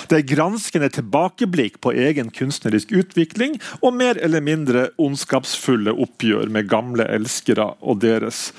[0.09, 7.05] Det granskende tilbakeblikk på egen kunstnerisk utvikling og mer eller mindre ondskapsfulle oppgjør med gamle
[7.05, 8.49] elskere og deres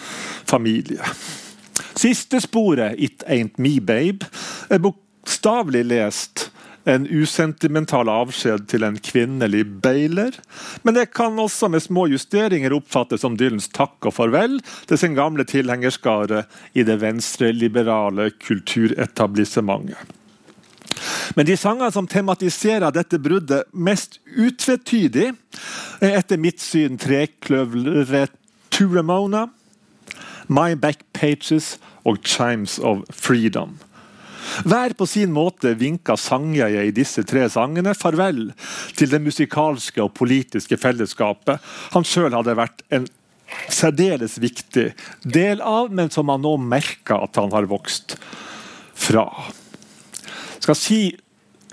[0.47, 1.03] familie.
[1.99, 4.27] Siste sporet, 'It Ain't Me Babe',
[4.71, 6.51] er bokstavelig lest
[6.91, 10.37] en usentimental avskjed til en kvinnelig beiler.
[10.83, 14.59] Men det kan også med små justeringer oppfattes som Dylans takk og farvel
[14.91, 20.17] til sin gamle tilhengerskare i det venstreliberale kulturetablissementet.
[21.35, 25.31] Men de sangene som tematiserer dette bruddet mest utvetydig,
[26.03, 28.35] er etter mitt syn trekløveret
[28.77, 29.47] To Ramona,
[30.49, 33.79] My Back Pages og Chimes of Freedom.
[34.65, 38.51] Hver på sin måte vinka Sangøye i disse tre sangene farvel
[38.99, 41.63] til det musikalske og politiske fellesskapet
[41.95, 43.09] han sjøl hadde vært en
[43.71, 44.91] særdeles viktig
[45.27, 48.17] del av, men som han nå merker at han har vokst
[48.95, 49.27] fra.
[50.55, 51.01] Jeg skal si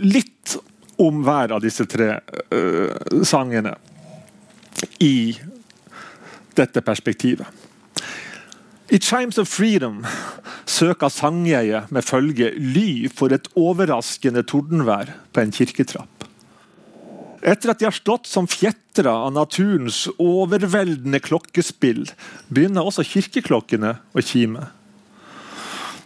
[0.01, 0.57] litt
[1.01, 3.75] om hver av disse tre uh, sangene
[5.03, 5.37] i
[6.57, 7.66] dette perspektivet.
[8.87, 10.05] I Chimes of Freedom
[10.63, 16.23] søker Sangøye med følge ly for et overraskende tordenvær på en kirketrapp.
[17.43, 22.05] Etter at de har stått som fjetra av naturens overveldende klokkespill,
[22.47, 24.69] begynner også kirkeklokkene å kime.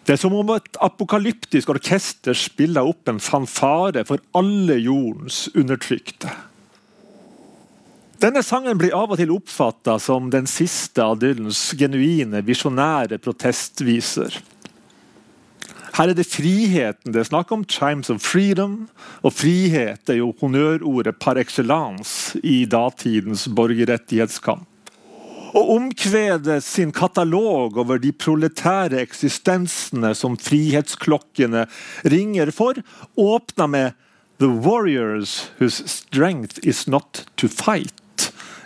[0.02, 6.34] Det er som om et apokalyptisk orkester spiller opp en fanfare for alle jordens undertrykte.
[8.22, 14.36] Denne sangen blir av og til oppfatta som den siste av Dylans genuine, visjonære protestviser.
[15.96, 17.64] Her er det friheten det er snakk om.
[17.66, 18.92] 'Chimes of freedom'.
[19.26, 24.68] Og frihet er jo honnørordet par excellence i datidens borgerrettighetskamp.
[25.58, 31.66] Og omkvedet sin katalog over de proletære eksistensene som frihetsklokkene
[32.06, 32.78] ringer for,
[33.18, 33.92] åpna med
[34.38, 38.01] 'The warriors whose strength is not to fight'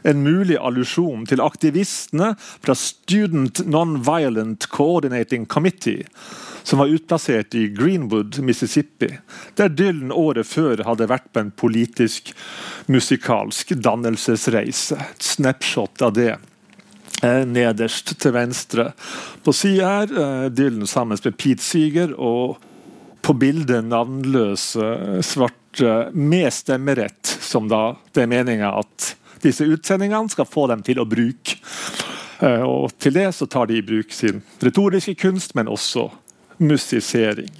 [0.05, 6.05] en mulig allusjon til aktivistene fra Student Non-Violent Coordinating Committee,
[6.63, 9.09] som var utplassert i Greenwood, Mississippi,
[9.57, 12.31] der Dylan året før hadde vært på en politisk
[12.89, 14.97] musikalsk dannelsesreise.
[14.97, 18.91] Et snapshot av det eh, nederst til venstre
[19.45, 20.15] på sida her.
[20.21, 22.57] Eh, Dylan sammen med Pete Seeger, og
[23.25, 30.49] på bildet navnløse svarte med stemmerett, som da det er meninga at disse utsendingene skal
[30.49, 31.59] få dem til å bruke.
[32.43, 36.09] Eh, og Til det så tar de i bruk sin retoriske kunst, men også
[36.57, 37.51] musisering.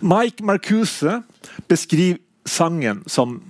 [0.00, 1.20] Mike Marcuse
[1.68, 3.40] beskriver sangen som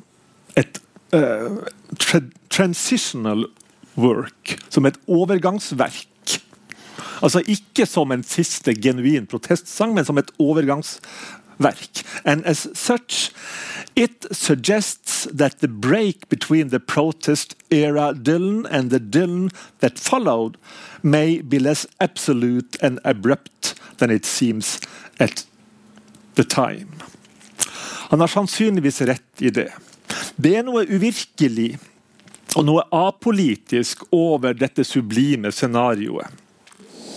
[0.59, 0.81] et
[1.15, 1.63] uh,
[1.99, 2.21] tra
[2.51, 3.45] transitional
[3.95, 6.09] work, som et overgangsverk.
[7.23, 10.31] Altså Ikke som en siste genuin protestsang, men som et
[11.61, 12.05] overgangsverk.
[12.25, 13.33] And as such,
[13.97, 20.57] It suggests that the break between the protest era Dylan and the Dylan that followed
[21.03, 24.81] may be less absolute and abrupt than it seems
[25.19, 25.45] at
[26.35, 26.89] the time.
[28.11, 29.73] Han har sannsynligvis rett i det.
[30.37, 31.79] Det er noe uvirkelig
[32.57, 36.31] og noe apolitisk over dette sublime scenarioet,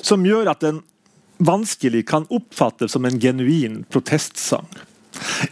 [0.04, 0.84] som gjør at den
[1.46, 4.68] vanskelig kan oppfattes som en genuin protestsang.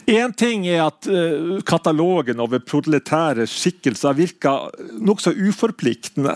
[0.10, 6.34] Én ting er at uh, katalogen over proletære skikkelser virker nokså uforpliktende.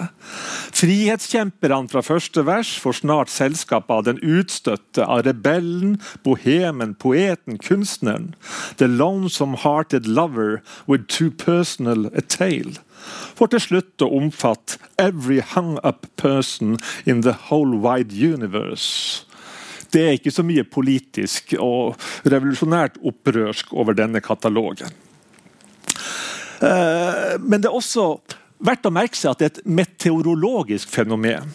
[0.76, 8.34] Frihetskjemperne fra første vers får snart selskap av den utstøtte, av rebellen, bohemen, poeten, kunstneren.
[8.78, 12.78] The lonesome-hearted lover with too personal a tale.
[13.36, 19.26] For til slutt å omfatte every hung up person in the whole wide universe.
[19.96, 21.96] Det er ikke så mye politisk og
[22.28, 24.92] revolusjonært opprørsk over denne katalogen.
[26.60, 28.10] Eh, men det er også
[28.66, 31.48] verdt å merke seg at det er et meteorologisk fenomen,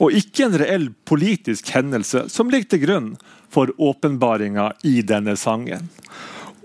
[0.00, 3.08] og ikke en reell politisk hendelse, som ligger til grunn
[3.52, 5.90] for åpenbaringa i denne sangen.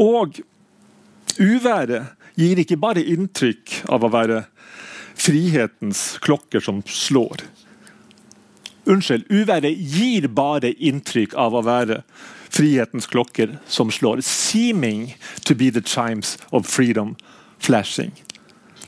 [0.02, 0.40] Og
[1.38, 4.42] uværet gir ikke bare inntrykk av å være
[5.16, 7.46] frihetens klokker som slår.
[8.86, 12.04] Unnskyld, uværet gir bare inntrykk av å være
[12.54, 14.22] frihetens klokker som slår.
[14.22, 17.16] Seeming to be the chimes of freedom
[17.60, 18.14] flashing.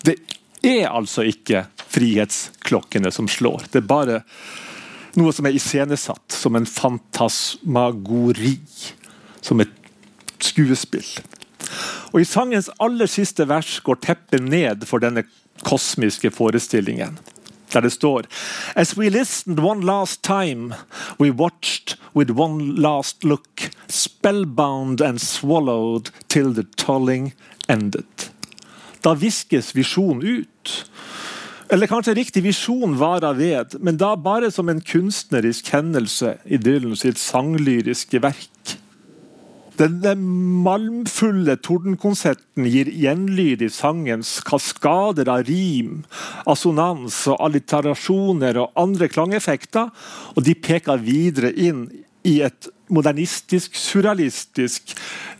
[0.05, 0.19] Det
[0.63, 3.65] er altså ikke frihetsklokkene som slår.
[3.71, 4.21] Det er bare
[5.17, 8.59] noe som er iscenesatt som en fantasmagori.
[9.41, 9.73] Som et
[10.43, 11.07] skuespill.
[12.13, 15.25] Og I sangens aller siste vers går teppet ned for denne
[15.65, 17.17] kosmiske forestillingen
[17.73, 18.27] der det står
[18.75, 20.73] As we listened one last time,
[21.19, 27.33] we watched with one last look, spellbound and swallowed till the tolling
[27.69, 28.29] ended.
[29.03, 30.91] Da viskes visjon ut.
[31.69, 36.95] Eller kanskje riktig visjon varer ved, men da bare som en kunstnerisk hendelse i Dylan
[36.95, 38.49] sitt sanglyriske verk.
[39.77, 39.99] Den
[40.65, 45.99] malmfulle tordenkonserten gir gjenlyd i sangens kaskader av rim,
[46.49, 49.91] assonans og alliterasjoner og andre klangeffekter,
[50.33, 51.85] og de peker videre inn
[52.25, 54.95] i et modernistisk, surrealistisk,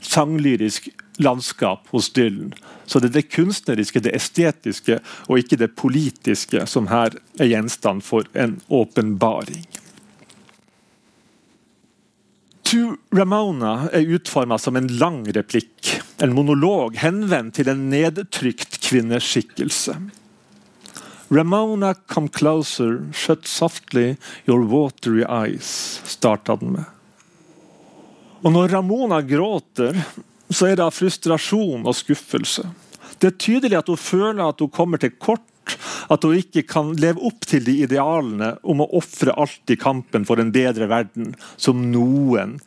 [0.06, 2.54] sanglyrisk landskap hos Dylan.
[2.86, 8.06] Så det er det kunstneriske, det estetiske og ikke det politiske som her er gjenstand
[8.06, 9.66] for en åpenbaring.
[12.68, 19.96] To Ramona er utforma som en lang replikk, en monolog henvendt til en nedtrykt kvinneskikkelse.
[21.32, 24.18] Ramona, come closer, shut softly
[24.50, 26.84] your watery eyes, starta den med.
[28.44, 29.96] Og når Ramona gråter,
[30.50, 32.68] så er det av frustrasjon og skuffelse.
[33.16, 35.48] Det er tydelig at hun føler at hun kommer til kort
[36.14, 40.28] at hun ikke kan leve opp til de idealene om å ofre alt i kampen
[40.28, 42.58] for en bedre verden, som noen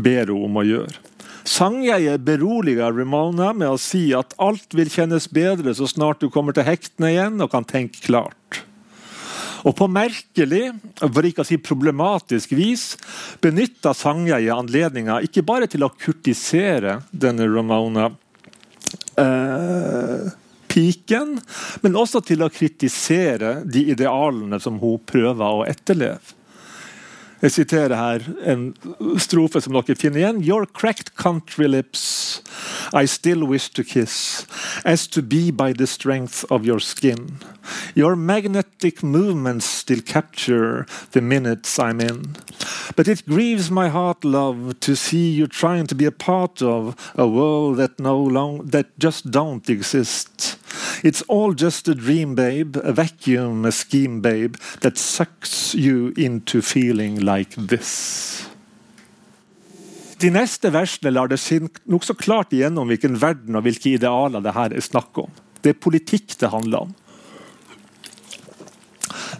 [0.00, 1.06] ber henne om å gjøre.
[1.50, 6.54] Sangeiet beroliger Ramona med å si at alt vil kjennes bedre så snart du kommer
[6.56, 8.60] til hektene igjen og kan tenke klart.
[9.66, 10.70] Og på merkelig,
[11.00, 12.94] for ikke å si problematisk vis,
[13.44, 18.08] benytta Sangeiet anledninga ikke bare til å kurtisere denne Ramona
[19.20, 20.30] eh,
[20.70, 21.38] piken,
[21.82, 26.36] men også til å kritisere de idealene som hun prøver å etterleve.
[27.40, 28.66] Jeg siterer her en
[29.20, 30.42] strofe som dere finner igjen.
[30.44, 32.42] Your cracked country lips
[32.92, 34.46] I still wish to kiss,
[34.84, 37.38] as to be by the strength of your skin.
[37.94, 42.36] Your magnetic movements still capture the minutes I'm in.
[42.96, 46.94] But it grieves my heart, love, to see you trying to be a part of
[47.14, 50.59] a world that no long that just don't exist.
[51.02, 56.62] It's all just a dream, babe, a vacuum, a scheme, babe, that sucks you into
[56.62, 58.46] feeling like this.
[60.20, 64.52] De neste versene lar det skinne nokså klart igjennom hvilken verden og hvilke idealer det
[64.52, 65.30] her er snakk om.
[65.64, 66.96] Det er politikk det handler om.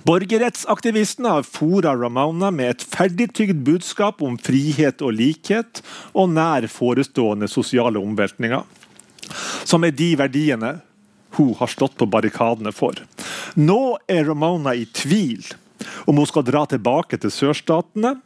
[0.08, 5.82] Borgerrettsaktivistene har fora Ramona med et ferdigtygd budskap om frihet og likhet
[6.16, 8.64] og nær forestående sosiale omveltninger,
[9.68, 10.78] som er de verdiene
[11.36, 12.98] hun har stått på barrikadene for.
[13.54, 15.44] Nå er Ramona i tvil
[16.06, 18.16] om hun skal dra tilbake til sørstatene,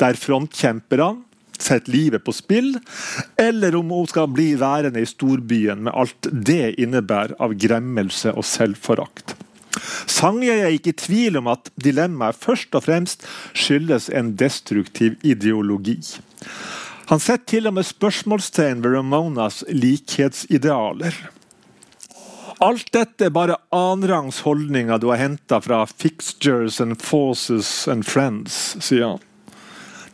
[0.00, 1.24] der frontkjemperne
[1.56, 2.74] setter livet på spill,
[3.40, 8.44] eller om hun skal bli værende i storbyen med alt det innebærer av gremmelse og
[8.44, 9.36] selvforakt.
[10.08, 13.26] Sangøy er ikke i tvil om at dilemmaet først og fremst
[13.56, 15.98] skyldes en destruktiv ideologi.
[17.10, 21.14] Han setter til og med spørsmålstegn ved Ramonas likhetsidealer.
[22.64, 28.76] Alt dette er bare annenrangs holdninger du har henta fra fixtures and forces and friends,
[28.80, 29.24] sier han.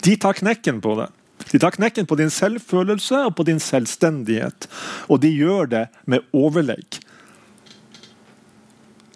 [0.03, 1.07] De tar knekken på det.
[1.53, 4.67] De tar knekken på din selvfølelse og på din selvstendighet.
[5.07, 6.99] Og de gjør det med overlegg.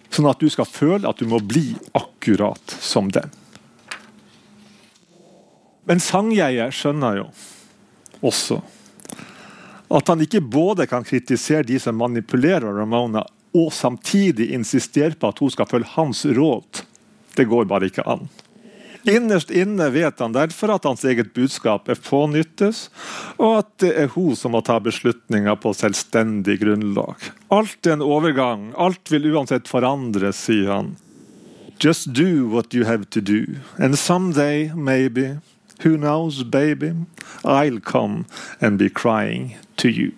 [0.07, 3.27] Sånn at du skal føle at du må bli akkurat som den.
[5.87, 7.27] Men sangjeger skjønner jo
[8.27, 8.61] også
[9.87, 13.23] at han ikke både kan kritisere de som manipulerer Ramona,
[13.55, 16.83] og samtidig insistere på at hun skal følge hans råd.
[17.37, 18.27] Det går bare ikke an.
[19.07, 22.89] Innerst inne vet han derfor at hans eget budskap er pånyttes,
[23.39, 27.29] og at det er hun som må ta beslutninger på selvstendig grunnlag.
[27.53, 30.95] Alt er en overgang, alt vil uansett forandres, sier han.
[31.79, 35.37] Just do what you have to do, and someday, maybe,
[35.83, 36.93] Who knows, baby?
[37.45, 38.25] I'll come
[38.61, 40.11] and be crying to you.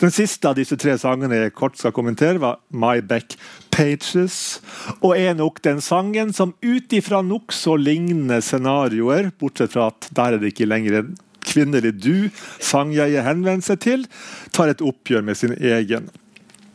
[0.00, 3.36] Den siste av disse tre sangene jeg kort skal kommentere, var My Back
[3.72, 4.60] Pages.
[5.00, 10.34] Og er nok den sangen som ut ifra nokså lignende scenarioer, bortsett fra at der
[10.34, 11.14] er det ikke lenger en
[11.44, 12.28] kvinnelig du
[12.58, 14.04] sangjeget henvender seg til,
[14.52, 16.10] tar et oppgjør med sin egen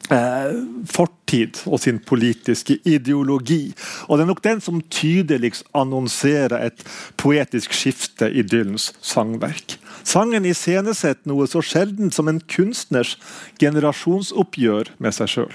[0.09, 3.73] fortid og sin politiske ideologi.
[4.07, 6.83] Og Det er nok den som tydeligst annonserer et
[7.17, 9.77] poetisk skifte i Dylans sangverk.
[10.03, 13.17] Sangen iscenesetter noe så sjeldent som en kunstners
[13.59, 15.53] generasjonsoppgjør med seg sjøl.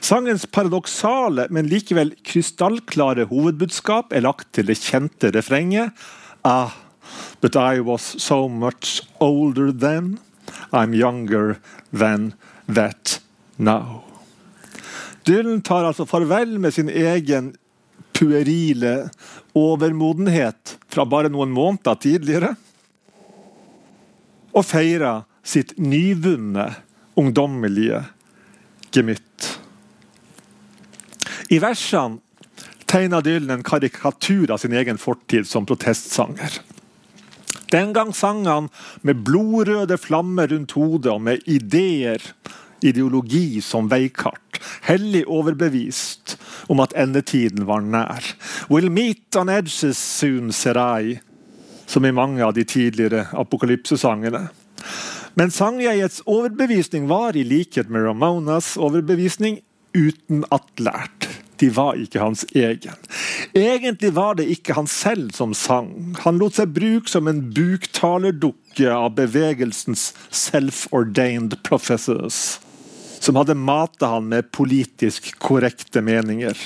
[0.00, 5.92] Sangens paradoksale, men likevel krystallklare hovedbudskap er lagt til det kjente refrenget
[6.42, 6.72] Ah,
[7.42, 10.18] but I was so much older then.
[10.72, 11.60] I'm younger
[11.92, 12.32] than
[12.74, 13.20] that
[13.56, 14.02] now.
[15.24, 17.52] Dylan tar altså farvel med sin egen
[18.16, 19.10] puerile
[19.56, 22.54] overmodenhet fra bare noen måneder tidligere.
[24.50, 26.66] Og feirer sitt nyvunne,
[27.20, 28.02] ungdommelige
[28.94, 29.46] gemytt.
[31.50, 32.20] I versene
[32.90, 36.60] tegner Dylan en karikatur av sin egen fortid som protestsanger.
[37.70, 38.68] Den gang sang han
[39.06, 42.22] med blodrøde flammer rundt hodet og med ideer,
[42.82, 44.58] ideologi som veikart.
[44.88, 46.36] Hellig overbevist
[46.72, 48.24] om at endetiden var nær.
[48.70, 51.20] We'll meet on edges soon, Serai,
[51.86, 54.48] som i mange av de tidligere apokalypsesangene.
[55.38, 59.60] Men sangjegets overbevisning var, i likhet med Ramonas overbevisning,
[59.94, 61.19] uten atlært
[61.60, 62.96] de var ikke hans egen.
[63.56, 66.16] Egentlig var det ikke han selv som sang.
[66.24, 72.58] Han lot seg bruke som en buktalerdukke av bevegelsens self-ordained professors,
[73.20, 76.56] som hadde mata han med politisk korrekte meninger.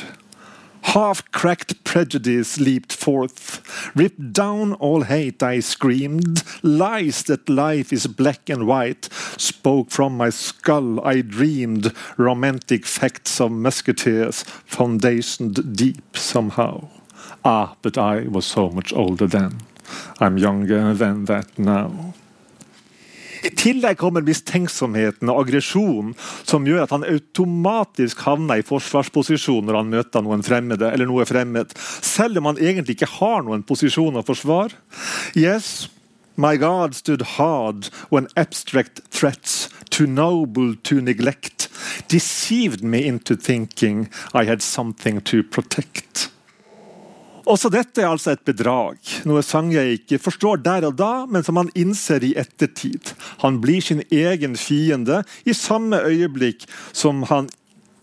[0.84, 3.62] Half-cracked prejudice leaped forth.
[3.96, 6.42] Ripped down all hate, I screamed.
[6.62, 11.04] Lies that life is black and white spoke from my skull.
[11.04, 16.88] I dreamed romantic facts of musketeers, foundationed deep somehow.
[17.44, 19.62] Ah, but I was so much older then.
[20.20, 22.14] I'm younger than that now.
[23.44, 26.14] I tillegg kommer mistenksomheten og aggresjonen
[26.46, 31.26] som gjør at han automatisk havner i forsvarsposisjon når han møter noen fremmede, eller noe
[31.28, 34.80] fremmed, selv om han egentlig ikke har noen posisjon å forsvare.
[35.36, 35.90] Yes,
[36.36, 41.68] My God stood hard when abstract threats, too noble to neglect,
[42.08, 46.33] deceived me into thinking I had something to protect.
[47.44, 48.96] Også dette er altså et bedrag,
[49.28, 53.12] noe Sangjei ikke forstår der og da, men som han innser i ettertid.
[53.42, 56.64] Han blir sin egen fiende i samme øyeblikk
[56.96, 57.50] som han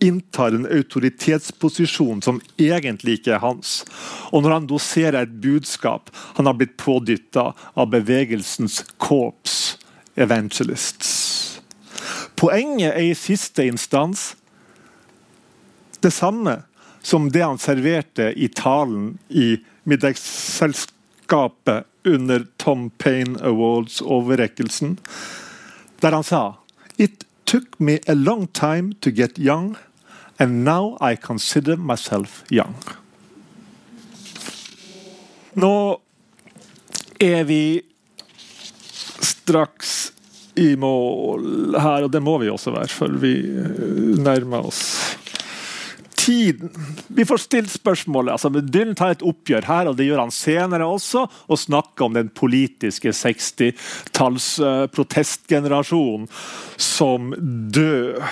[0.02, 3.82] inntar en autoritetsposisjon som egentlig ikke er hans.
[4.30, 9.76] Og når han doserer et budskap han har blitt pådytta av bevegelsens corps
[10.18, 11.60] evangelists.
[12.38, 14.32] Poenget er i siste instans
[16.02, 16.62] det samme
[17.02, 24.98] som det han serverte i talen i middagsselskapet under Tom Payne Awards-overrekkelsen,
[26.00, 26.54] der han sa
[26.96, 29.76] It took me a long time to get young,
[30.38, 32.74] and now I consider myself young.
[35.52, 36.00] Nå
[37.18, 37.82] er vi
[39.20, 40.12] straks
[40.54, 43.34] i mål her, og det må vi også være, for vi
[44.22, 44.82] nærmer oss
[46.22, 46.70] tiden.
[47.08, 48.32] Vi får stilt spørsmålet.
[48.32, 52.18] altså Dylan tar et oppgjør her, og det gjør han senere også, og snakker om
[52.18, 56.28] den politiske 60-talls uh, protestgenerasjonen
[56.78, 57.32] som
[57.74, 58.22] død.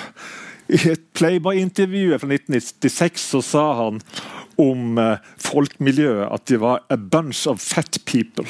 [0.70, 3.99] I et Playboy-intervju fra 1996 så sa han
[4.61, 8.47] om uh, folkemiljøet at de var a bunch of fat people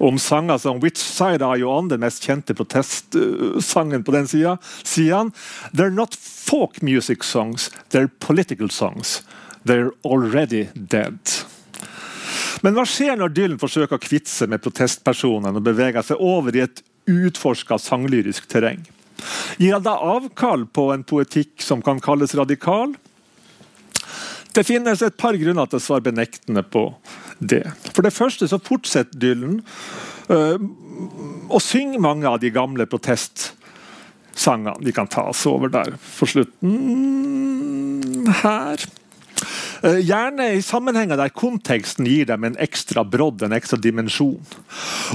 [0.00, 4.58] om sanger som 'Which Side Are You On', den mest kjente protestsangen på den sida,
[5.72, 9.22] They're not folk music songs, they're political songs.
[9.64, 11.18] They're already dead.
[12.62, 16.56] Men hva skjer når Dylan forsøker å kvitte seg med protestpersonen og beveger seg over
[16.56, 18.82] i et uutforska sanglyrisk terreng?
[19.60, 22.94] Gir han da avkall på en poetikk som kan kalles radikal?
[24.54, 26.94] Det finnes et par grunner til å svare benektende på
[27.38, 27.64] det.
[27.94, 29.60] For det første så fortsetter Dylan
[30.32, 30.58] øh,
[31.50, 34.76] å synge mange av de gamle protestsangene.
[34.84, 36.70] Vi kan ta oss over der for slutten
[38.42, 38.78] her.
[39.80, 44.44] Uh, gjerne i sammenhenger der konteksten gir dem en ekstra brodd, en ekstra dimensjon.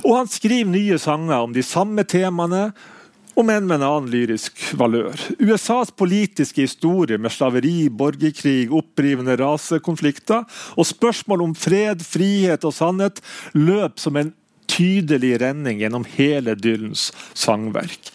[0.01, 2.71] Og han skriver nye sanger om de samme temaene
[3.35, 5.19] om enn med en annen lyrisk valør.
[5.39, 13.21] USAs politiske historie med slaveri, borgerkrig, opprivende rasekonflikter og spørsmål om fred, frihet og sannhet
[13.53, 14.33] løp som en
[14.71, 18.11] tydelig renning gjennom hele Dylans sangverk.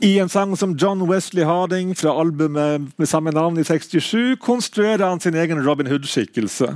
[0.00, 5.04] I en sang som John Wesley Harding fra albumet med samme navn i 67 konstruerer
[5.04, 6.70] han sin egen Robin Hood-skikkelse.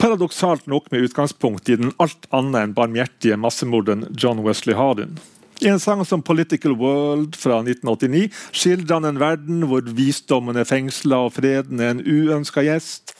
[0.00, 5.16] Paradoksalt nok med utgangspunkt i den alt annet enn barmhjertige massemorderen John Wesley Harding.
[5.60, 10.64] I en sang som 'Political World' fra 1989 skildrer han en verden hvor visdommen er
[10.64, 13.12] fengsla og freden er en uønska gjest.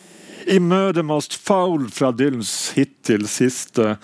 [0.48, 3.98] I 'Murder Most Foul' fra Dylans hittil siste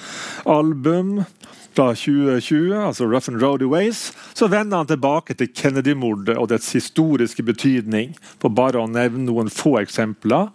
[0.45, 1.25] album
[1.73, 6.73] fra 2020, altså 'Rough and Roady Ways', så vender han tilbake til Kennedy-mordet og dets
[6.73, 10.53] historiske betydning, for bare å nevne noen få eksempler.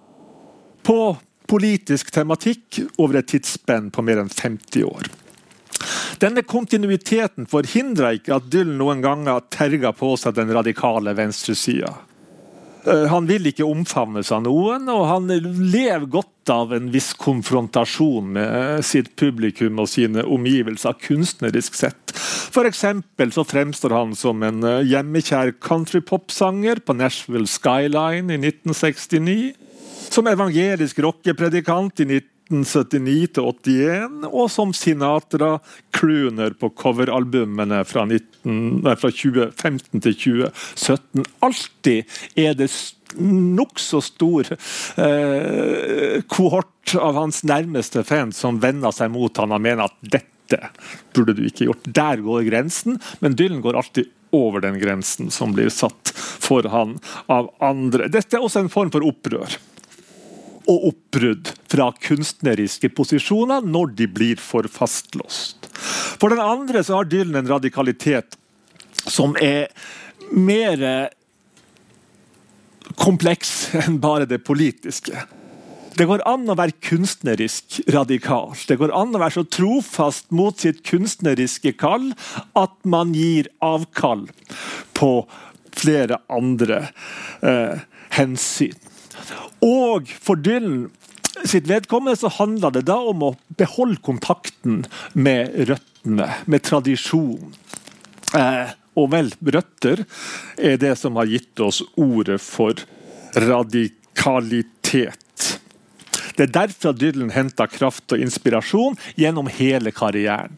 [0.83, 1.17] På
[1.47, 5.09] politisk tematikk over et tidsspenn på mer enn 50 år.
[6.21, 11.95] Denne kontinuiteten forhindrer ikke at Dylan noen ganger terger på seg den radikale venstresida.
[12.85, 18.31] Eh, han vil ikke omfavnes av noen, og han lever godt av en viss konfrontasjon
[18.37, 22.15] med sitt publikum og sine omgivelser, kunstnerisk sett.
[22.51, 29.53] For så fremstår han som en eh, hjemmekjær countrypop-sanger på Nashville Skyline i 1969.
[30.11, 32.19] Som evangelisk rockepredikant i
[32.51, 41.25] 1979 til 81, og som Sinatra-crooner på coveralbumene fra, fra 2015 til 2017.
[41.47, 42.69] Alltid er det
[43.21, 49.87] nokså stor eh, kohort av hans nærmeste fans som vender seg mot han og mener
[49.87, 50.59] at dette
[51.15, 51.87] burde du ikke gjort.
[51.87, 56.97] Der går grensen, men Dylan går alltid over den grensen som blir satt for han
[57.31, 58.07] av andre.
[58.11, 59.59] Dette er også en form for opprør
[60.71, 65.67] og oppbrudd fra kunstneriske posisjoner når de blir for fastlåst.
[66.21, 68.37] For den andre så har Dylan en radikalitet
[69.07, 69.67] som er
[70.31, 71.11] mer
[72.99, 75.27] kompleks enn bare det politiske.
[75.97, 78.53] Det går an å være kunstnerisk radikal.
[78.67, 82.13] Det går an å være så trofast mot sitt kunstneriske kall
[82.57, 84.27] at man gir avkall
[84.97, 85.11] på
[85.75, 86.85] flere andre
[87.43, 87.83] eh,
[88.15, 88.77] hensyn.
[89.65, 90.89] Og for Dylan
[91.47, 97.53] sitt vedkommende så handla det da om å beholde kontakten med røttene, med tradisjon.
[98.37, 100.03] Eh, og vel, røtter
[100.59, 102.75] er det som har gitt oss ordet for
[103.39, 105.17] radikalitet.
[106.35, 110.57] Det er derfor Dylan henta kraft og inspirasjon gjennom hele karrieren.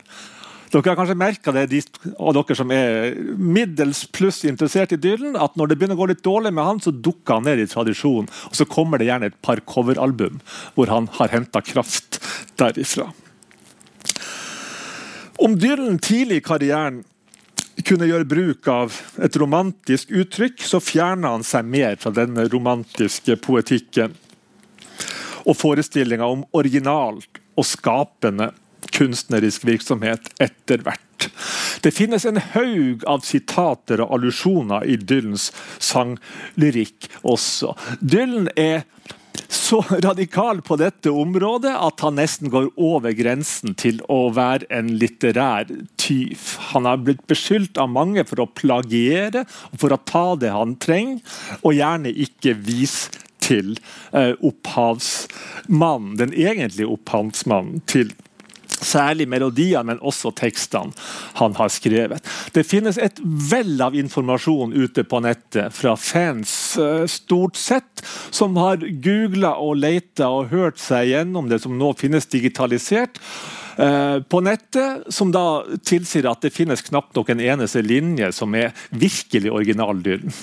[0.74, 1.80] Dere har kanskje merka det, de
[2.17, 6.07] av dere som er middels pluss interessert i Dylan, at når det begynner å gå
[6.09, 8.32] litt dårlig med han, så dukker han ned i tradisjonen.
[8.49, 10.39] Og så kommer det gjerne et par coveralbum
[10.74, 12.17] hvor han har henta kraft
[12.57, 13.11] derifra.
[15.45, 17.03] Om Dylan tidlig i karrieren
[17.86, 23.38] kunne gjøre bruk av et romantisk uttrykk, så fjerna han seg mer fra denne romantiske
[23.45, 24.17] poetikken
[25.43, 28.49] og forestillinga om originalt og skapende
[28.91, 31.29] kunstnerisk virksomhet etter hvert.
[31.84, 35.51] Det finnes en haug av sitater og allusjoner i Dylans
[35.84, 37.73] sanglyrikk også.
[38.01, 38.84] Dylan er
[39.53, 44.91] så radikal på dette området at han nesten går over grensen til å være en
[44.99, 45.69] litterær
[46.01, 46.41] tyv.
[46.73, 50.75] Han har blitt beskyldt av mange for å plagiere og for å ta det han
[50.81, 51.21] trenger,
[51.61, 53.13] og gjerne ikke vise
[53.43, 53.75] til
[54.15, 58.13] eh, opphavsmannen, den egentlige opphavsmannen til
[58.84, 60.93] Særlig melodier, men også tekstene
[61.39, 62.23] han har skrevet.
[62.53, 68.57] Det finnes et vell av informasjon ute på nettet fra fans, eh, stort sett, som
[68.59, 73.19] har googla og leita og hørt seg gjennom det som nå finnes digitalisert.
[73.78, 78.53] Eh, på nettet, som da tilsier at det finnes knapt nok en eneste linje som
[78.57, 80.34] er virkelig originaldylen.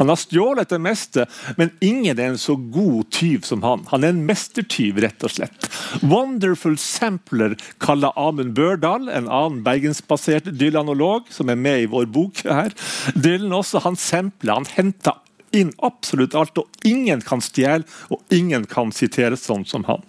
[0.00, 1.26] Han har stjålet det meste,
[1.60, 3.84] men ingen er en så god tyv som han.
[3.92, 5.68] Han er en mestertyv, rett og slett.
[6.02, 12.44] Wonderful Sampler kaller Amund Børdal, en annen bergensbasert dylanolog, som er med i vår bok
[12.48, 12.74] her.
[13.14, 15.20] Dylan også, han sampler, han henter
[15.56, 20.04] inn absolutt alt, og ingen kan stjele, og ingen kan sitere sånn som han.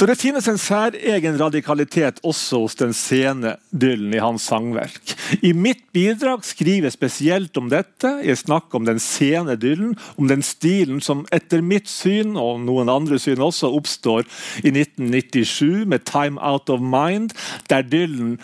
[0.00, 5.12] Så det finnes en særegen radikalitet også hos den sene Dylan i hans sangverk.
[5.44, 8.14] I mitt bidrag skriver jeg spesielt om dette.
[8.24, 12.88] Jeg snakker om den sene Dylan, om den stilen som etter mitt syn, og noen
[12.88, 14.24] andre syn også, oppstår
[14.64, 17.36] i 1997 med 'Time Out of Mind',
[17.68, 18.38] der Dylan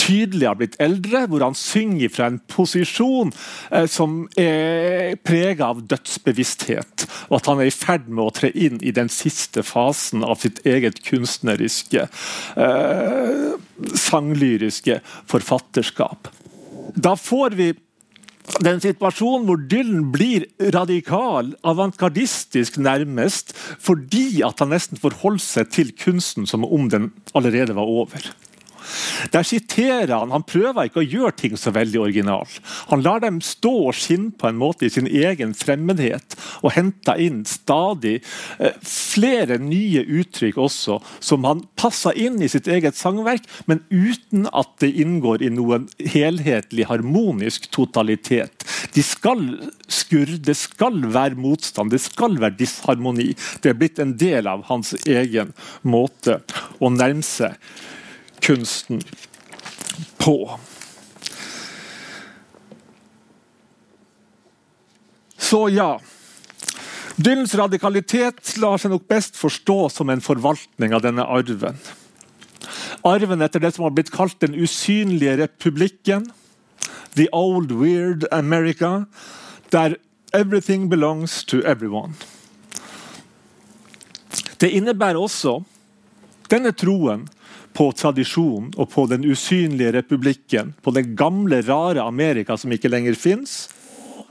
[0.00, 3.32] tydelig har blitt eldre, hvor han synger fra en posisjon
[3.70, 7.06] eh, som er prega av dødsbevissthet.
[7.28, 10.40] Og at han er i ferd med å tre inn i den siste fasen av
[10.42, 12.08] sitt eget kunstneriske,
[12.58, 13.50] eh,
[14.08, 15.00] sanglyriske
[15.30, 16.32] forfatterskap.
[16.96, 17.72] Da får vi
[18.64, 25.92] den situasjonen hvor Dylan blir radikal, avantgardistisk nærmest, fordi at han nesten forholder seg til
[26.00, 28.24] kunsten som om den allerede var over.
[29.32, 30.32] Der siterer han.
[30.34, 32.46] Han prøver ikke å gjøre ting så veldig original.
[32.92, 37.20] Han lar dem stå og skinne på en måte i sin egen fremmedhet, og henter
[37.22, 38.18] inn stadig
[38.58, 44.48] eh, flere nye uttrykk også, som han passer inn i sitt eget sangverk, men uten
[44.52, 48.66] at det inngår i noen helhetlig, harmonisk totalitet.
[48.94, 49.44] De skal
[49.88, 53.32] skurre, det skal være motstand, det skal være disharmoni.
[53.62, 56.40] Det er blitt en del av hans egen måte
[56.78, 57.56] å nærme seg
[58.40, 59.02] kunsten
[60.18, 60.58] på.
[65.38, 66.00] Så ja.
[67.16, 71.78] Dylans radikalitet lar seg nok best forstå som en forvaltning av denne arven.
[73.06, 76.28] Arven etter det som har blitt kalt den usynlige republikken.
[77.16, 79.06] The old weird America.
[79.72, 79.96] Der
[80.32, 82.14] everything belongs to everyone.
[84.60, 85.60] Det innebærer også
[86.50, 87.28] denne troen
[87.78, 93.14] på tradisjon og på den usynlige republikken, på det gamle, rare Amerika som ikke lenger
[93.14, 93.68] fins.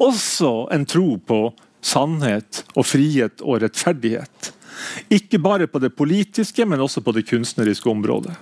[0.03, 1.39] Også en tro på
[1.79, 4.51] sannhet og frihet og rettferdighet.
[5.15, 8.35] Ikke bare på det politiske, men også på det kunstneriske området.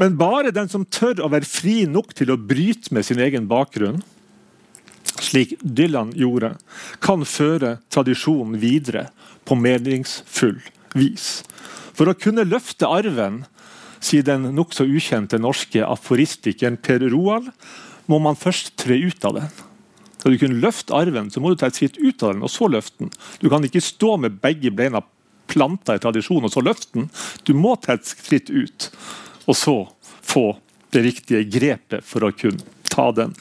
[0.00, 3.44] Men bare den som tør å være fri nok til å bryte med sin egen
[3.50, 4.00] bakgrunn,
[5.20, 6.54] slik Dylan gjorde,
[7.04, 9.10] kan føre tradisjonen videre
[9.44, 10.58] på meningsfull
[10.96, 11.44] vis.
[11.96, 13.42] For å kunne løfte arven
[14.00, 17.50] sier den nokså ukjente norske aforistikeren Per Roald,
[18.06, 19.48] må man først tre ut av den.
[20.16, 22.52] Skal du kunne løfte arven, så må du ta et skritt ut av den, og
[22.52, 23.12] så løfte den.
[23.42, 25.02] Du kan ikke stå med begge beina
[25.46, 27.10] planta i tradisjon og så løfte den.
[27.46, 28.88] Du må ta et skritt ut,
[29.46, 29.76] og så
[30.26, 30.48] få
[30.94, 33.34] det riktige grepet for å kunne ta den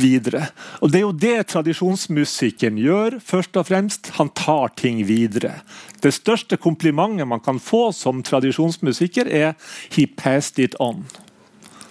[0.00, 0.48] videre.
[0.80, 3.20] Og Det er jo det tradisjonsmusikken gjør.
[3.20, 4.10] først og fremst.
[4.18, 5.62] Han tar ting videre.
[6.00, 9.54] Det største komplimentet man kan få som tradisjonsmusiker, er
[9.90, 11.04] 'he passed it on'.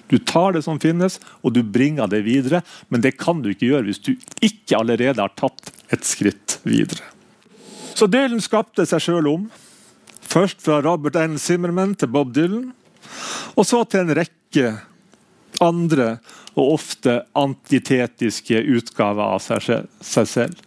[0.07, 2.61] Du tar det som finnes, og du bringer det videre.
[2.89, 7.03] Men det kan du ikke gjøre hvis du ikke allerede har tatt et skritt videre.
[7.95, 9.51] Så Dylan skapte seg sjøl om.
[10.21, 11.37] Først fra Robert N.
[11.39, 12.73] Zimmerman til Bob Dylan.
[13.55, 14.75] Og så til en rekke
[15.63, 16.17] andre
[16.55, 20.59] og ofte antitetiske utgaver av seg selv.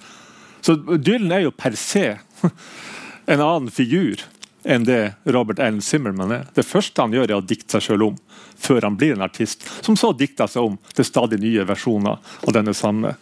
[0.60, 2.10] Så Dylan er jo per se
[3.32, 4.24] en annen figur
[4.68, 6.48] enn det Robert Allen Zimmerman er.
[6.54, 8.18] Det første han gjør, er å dikte seg selv om
[8.58, 12.56] før han blir en artist, som så dikter seg om til stadig nye versjoner av
[12.56, 13.14] denne samme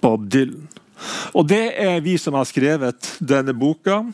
[0.00, 0.68] Bob Dylan.
[1.34, 4.04] Og det er vi som har skrevet denne boka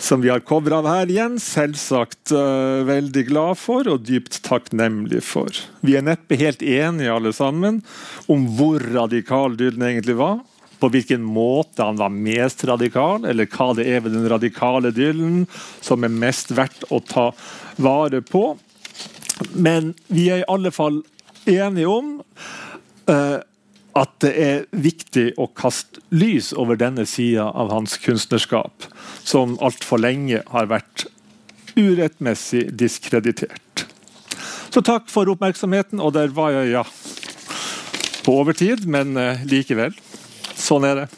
[0.00, 5.20] som vi har cover av her igjen, selvsagt uh, veldig glad for og dypt takknemlig
[5.26, 5.52] for.
[5.84, 7.82] Vi er neppe helt enige alle sammen
[8.32, 10.40] om hvor radikal Dylan egentlig var.
[10.80, 15.44] På hvilken måte han var mest radikal, eller hva det er ved den radikale Dylan
[15.84, 17.28] som er mest verdt å ta
[17.76, 18.54] vare på.
[19.52, 21.02] Men vi er i alle fall
[21.44, 22.16] enige om
[23.10, 23.38] uh,
[23.98, 28.86] at det er viktig å kaste lys over denne sida av hans kunstnerskap,
[29.24, 31.06] som altfor lenge har vært
[31.78, 33.86] urettmessig diskreditert.
[34.70, 36.84] Så takk for oppmerksomheten, og der var jeg ja
[38.24, 39.96] på overtid, men eh, likevel.
[40.54, 41.08] Sånn er det.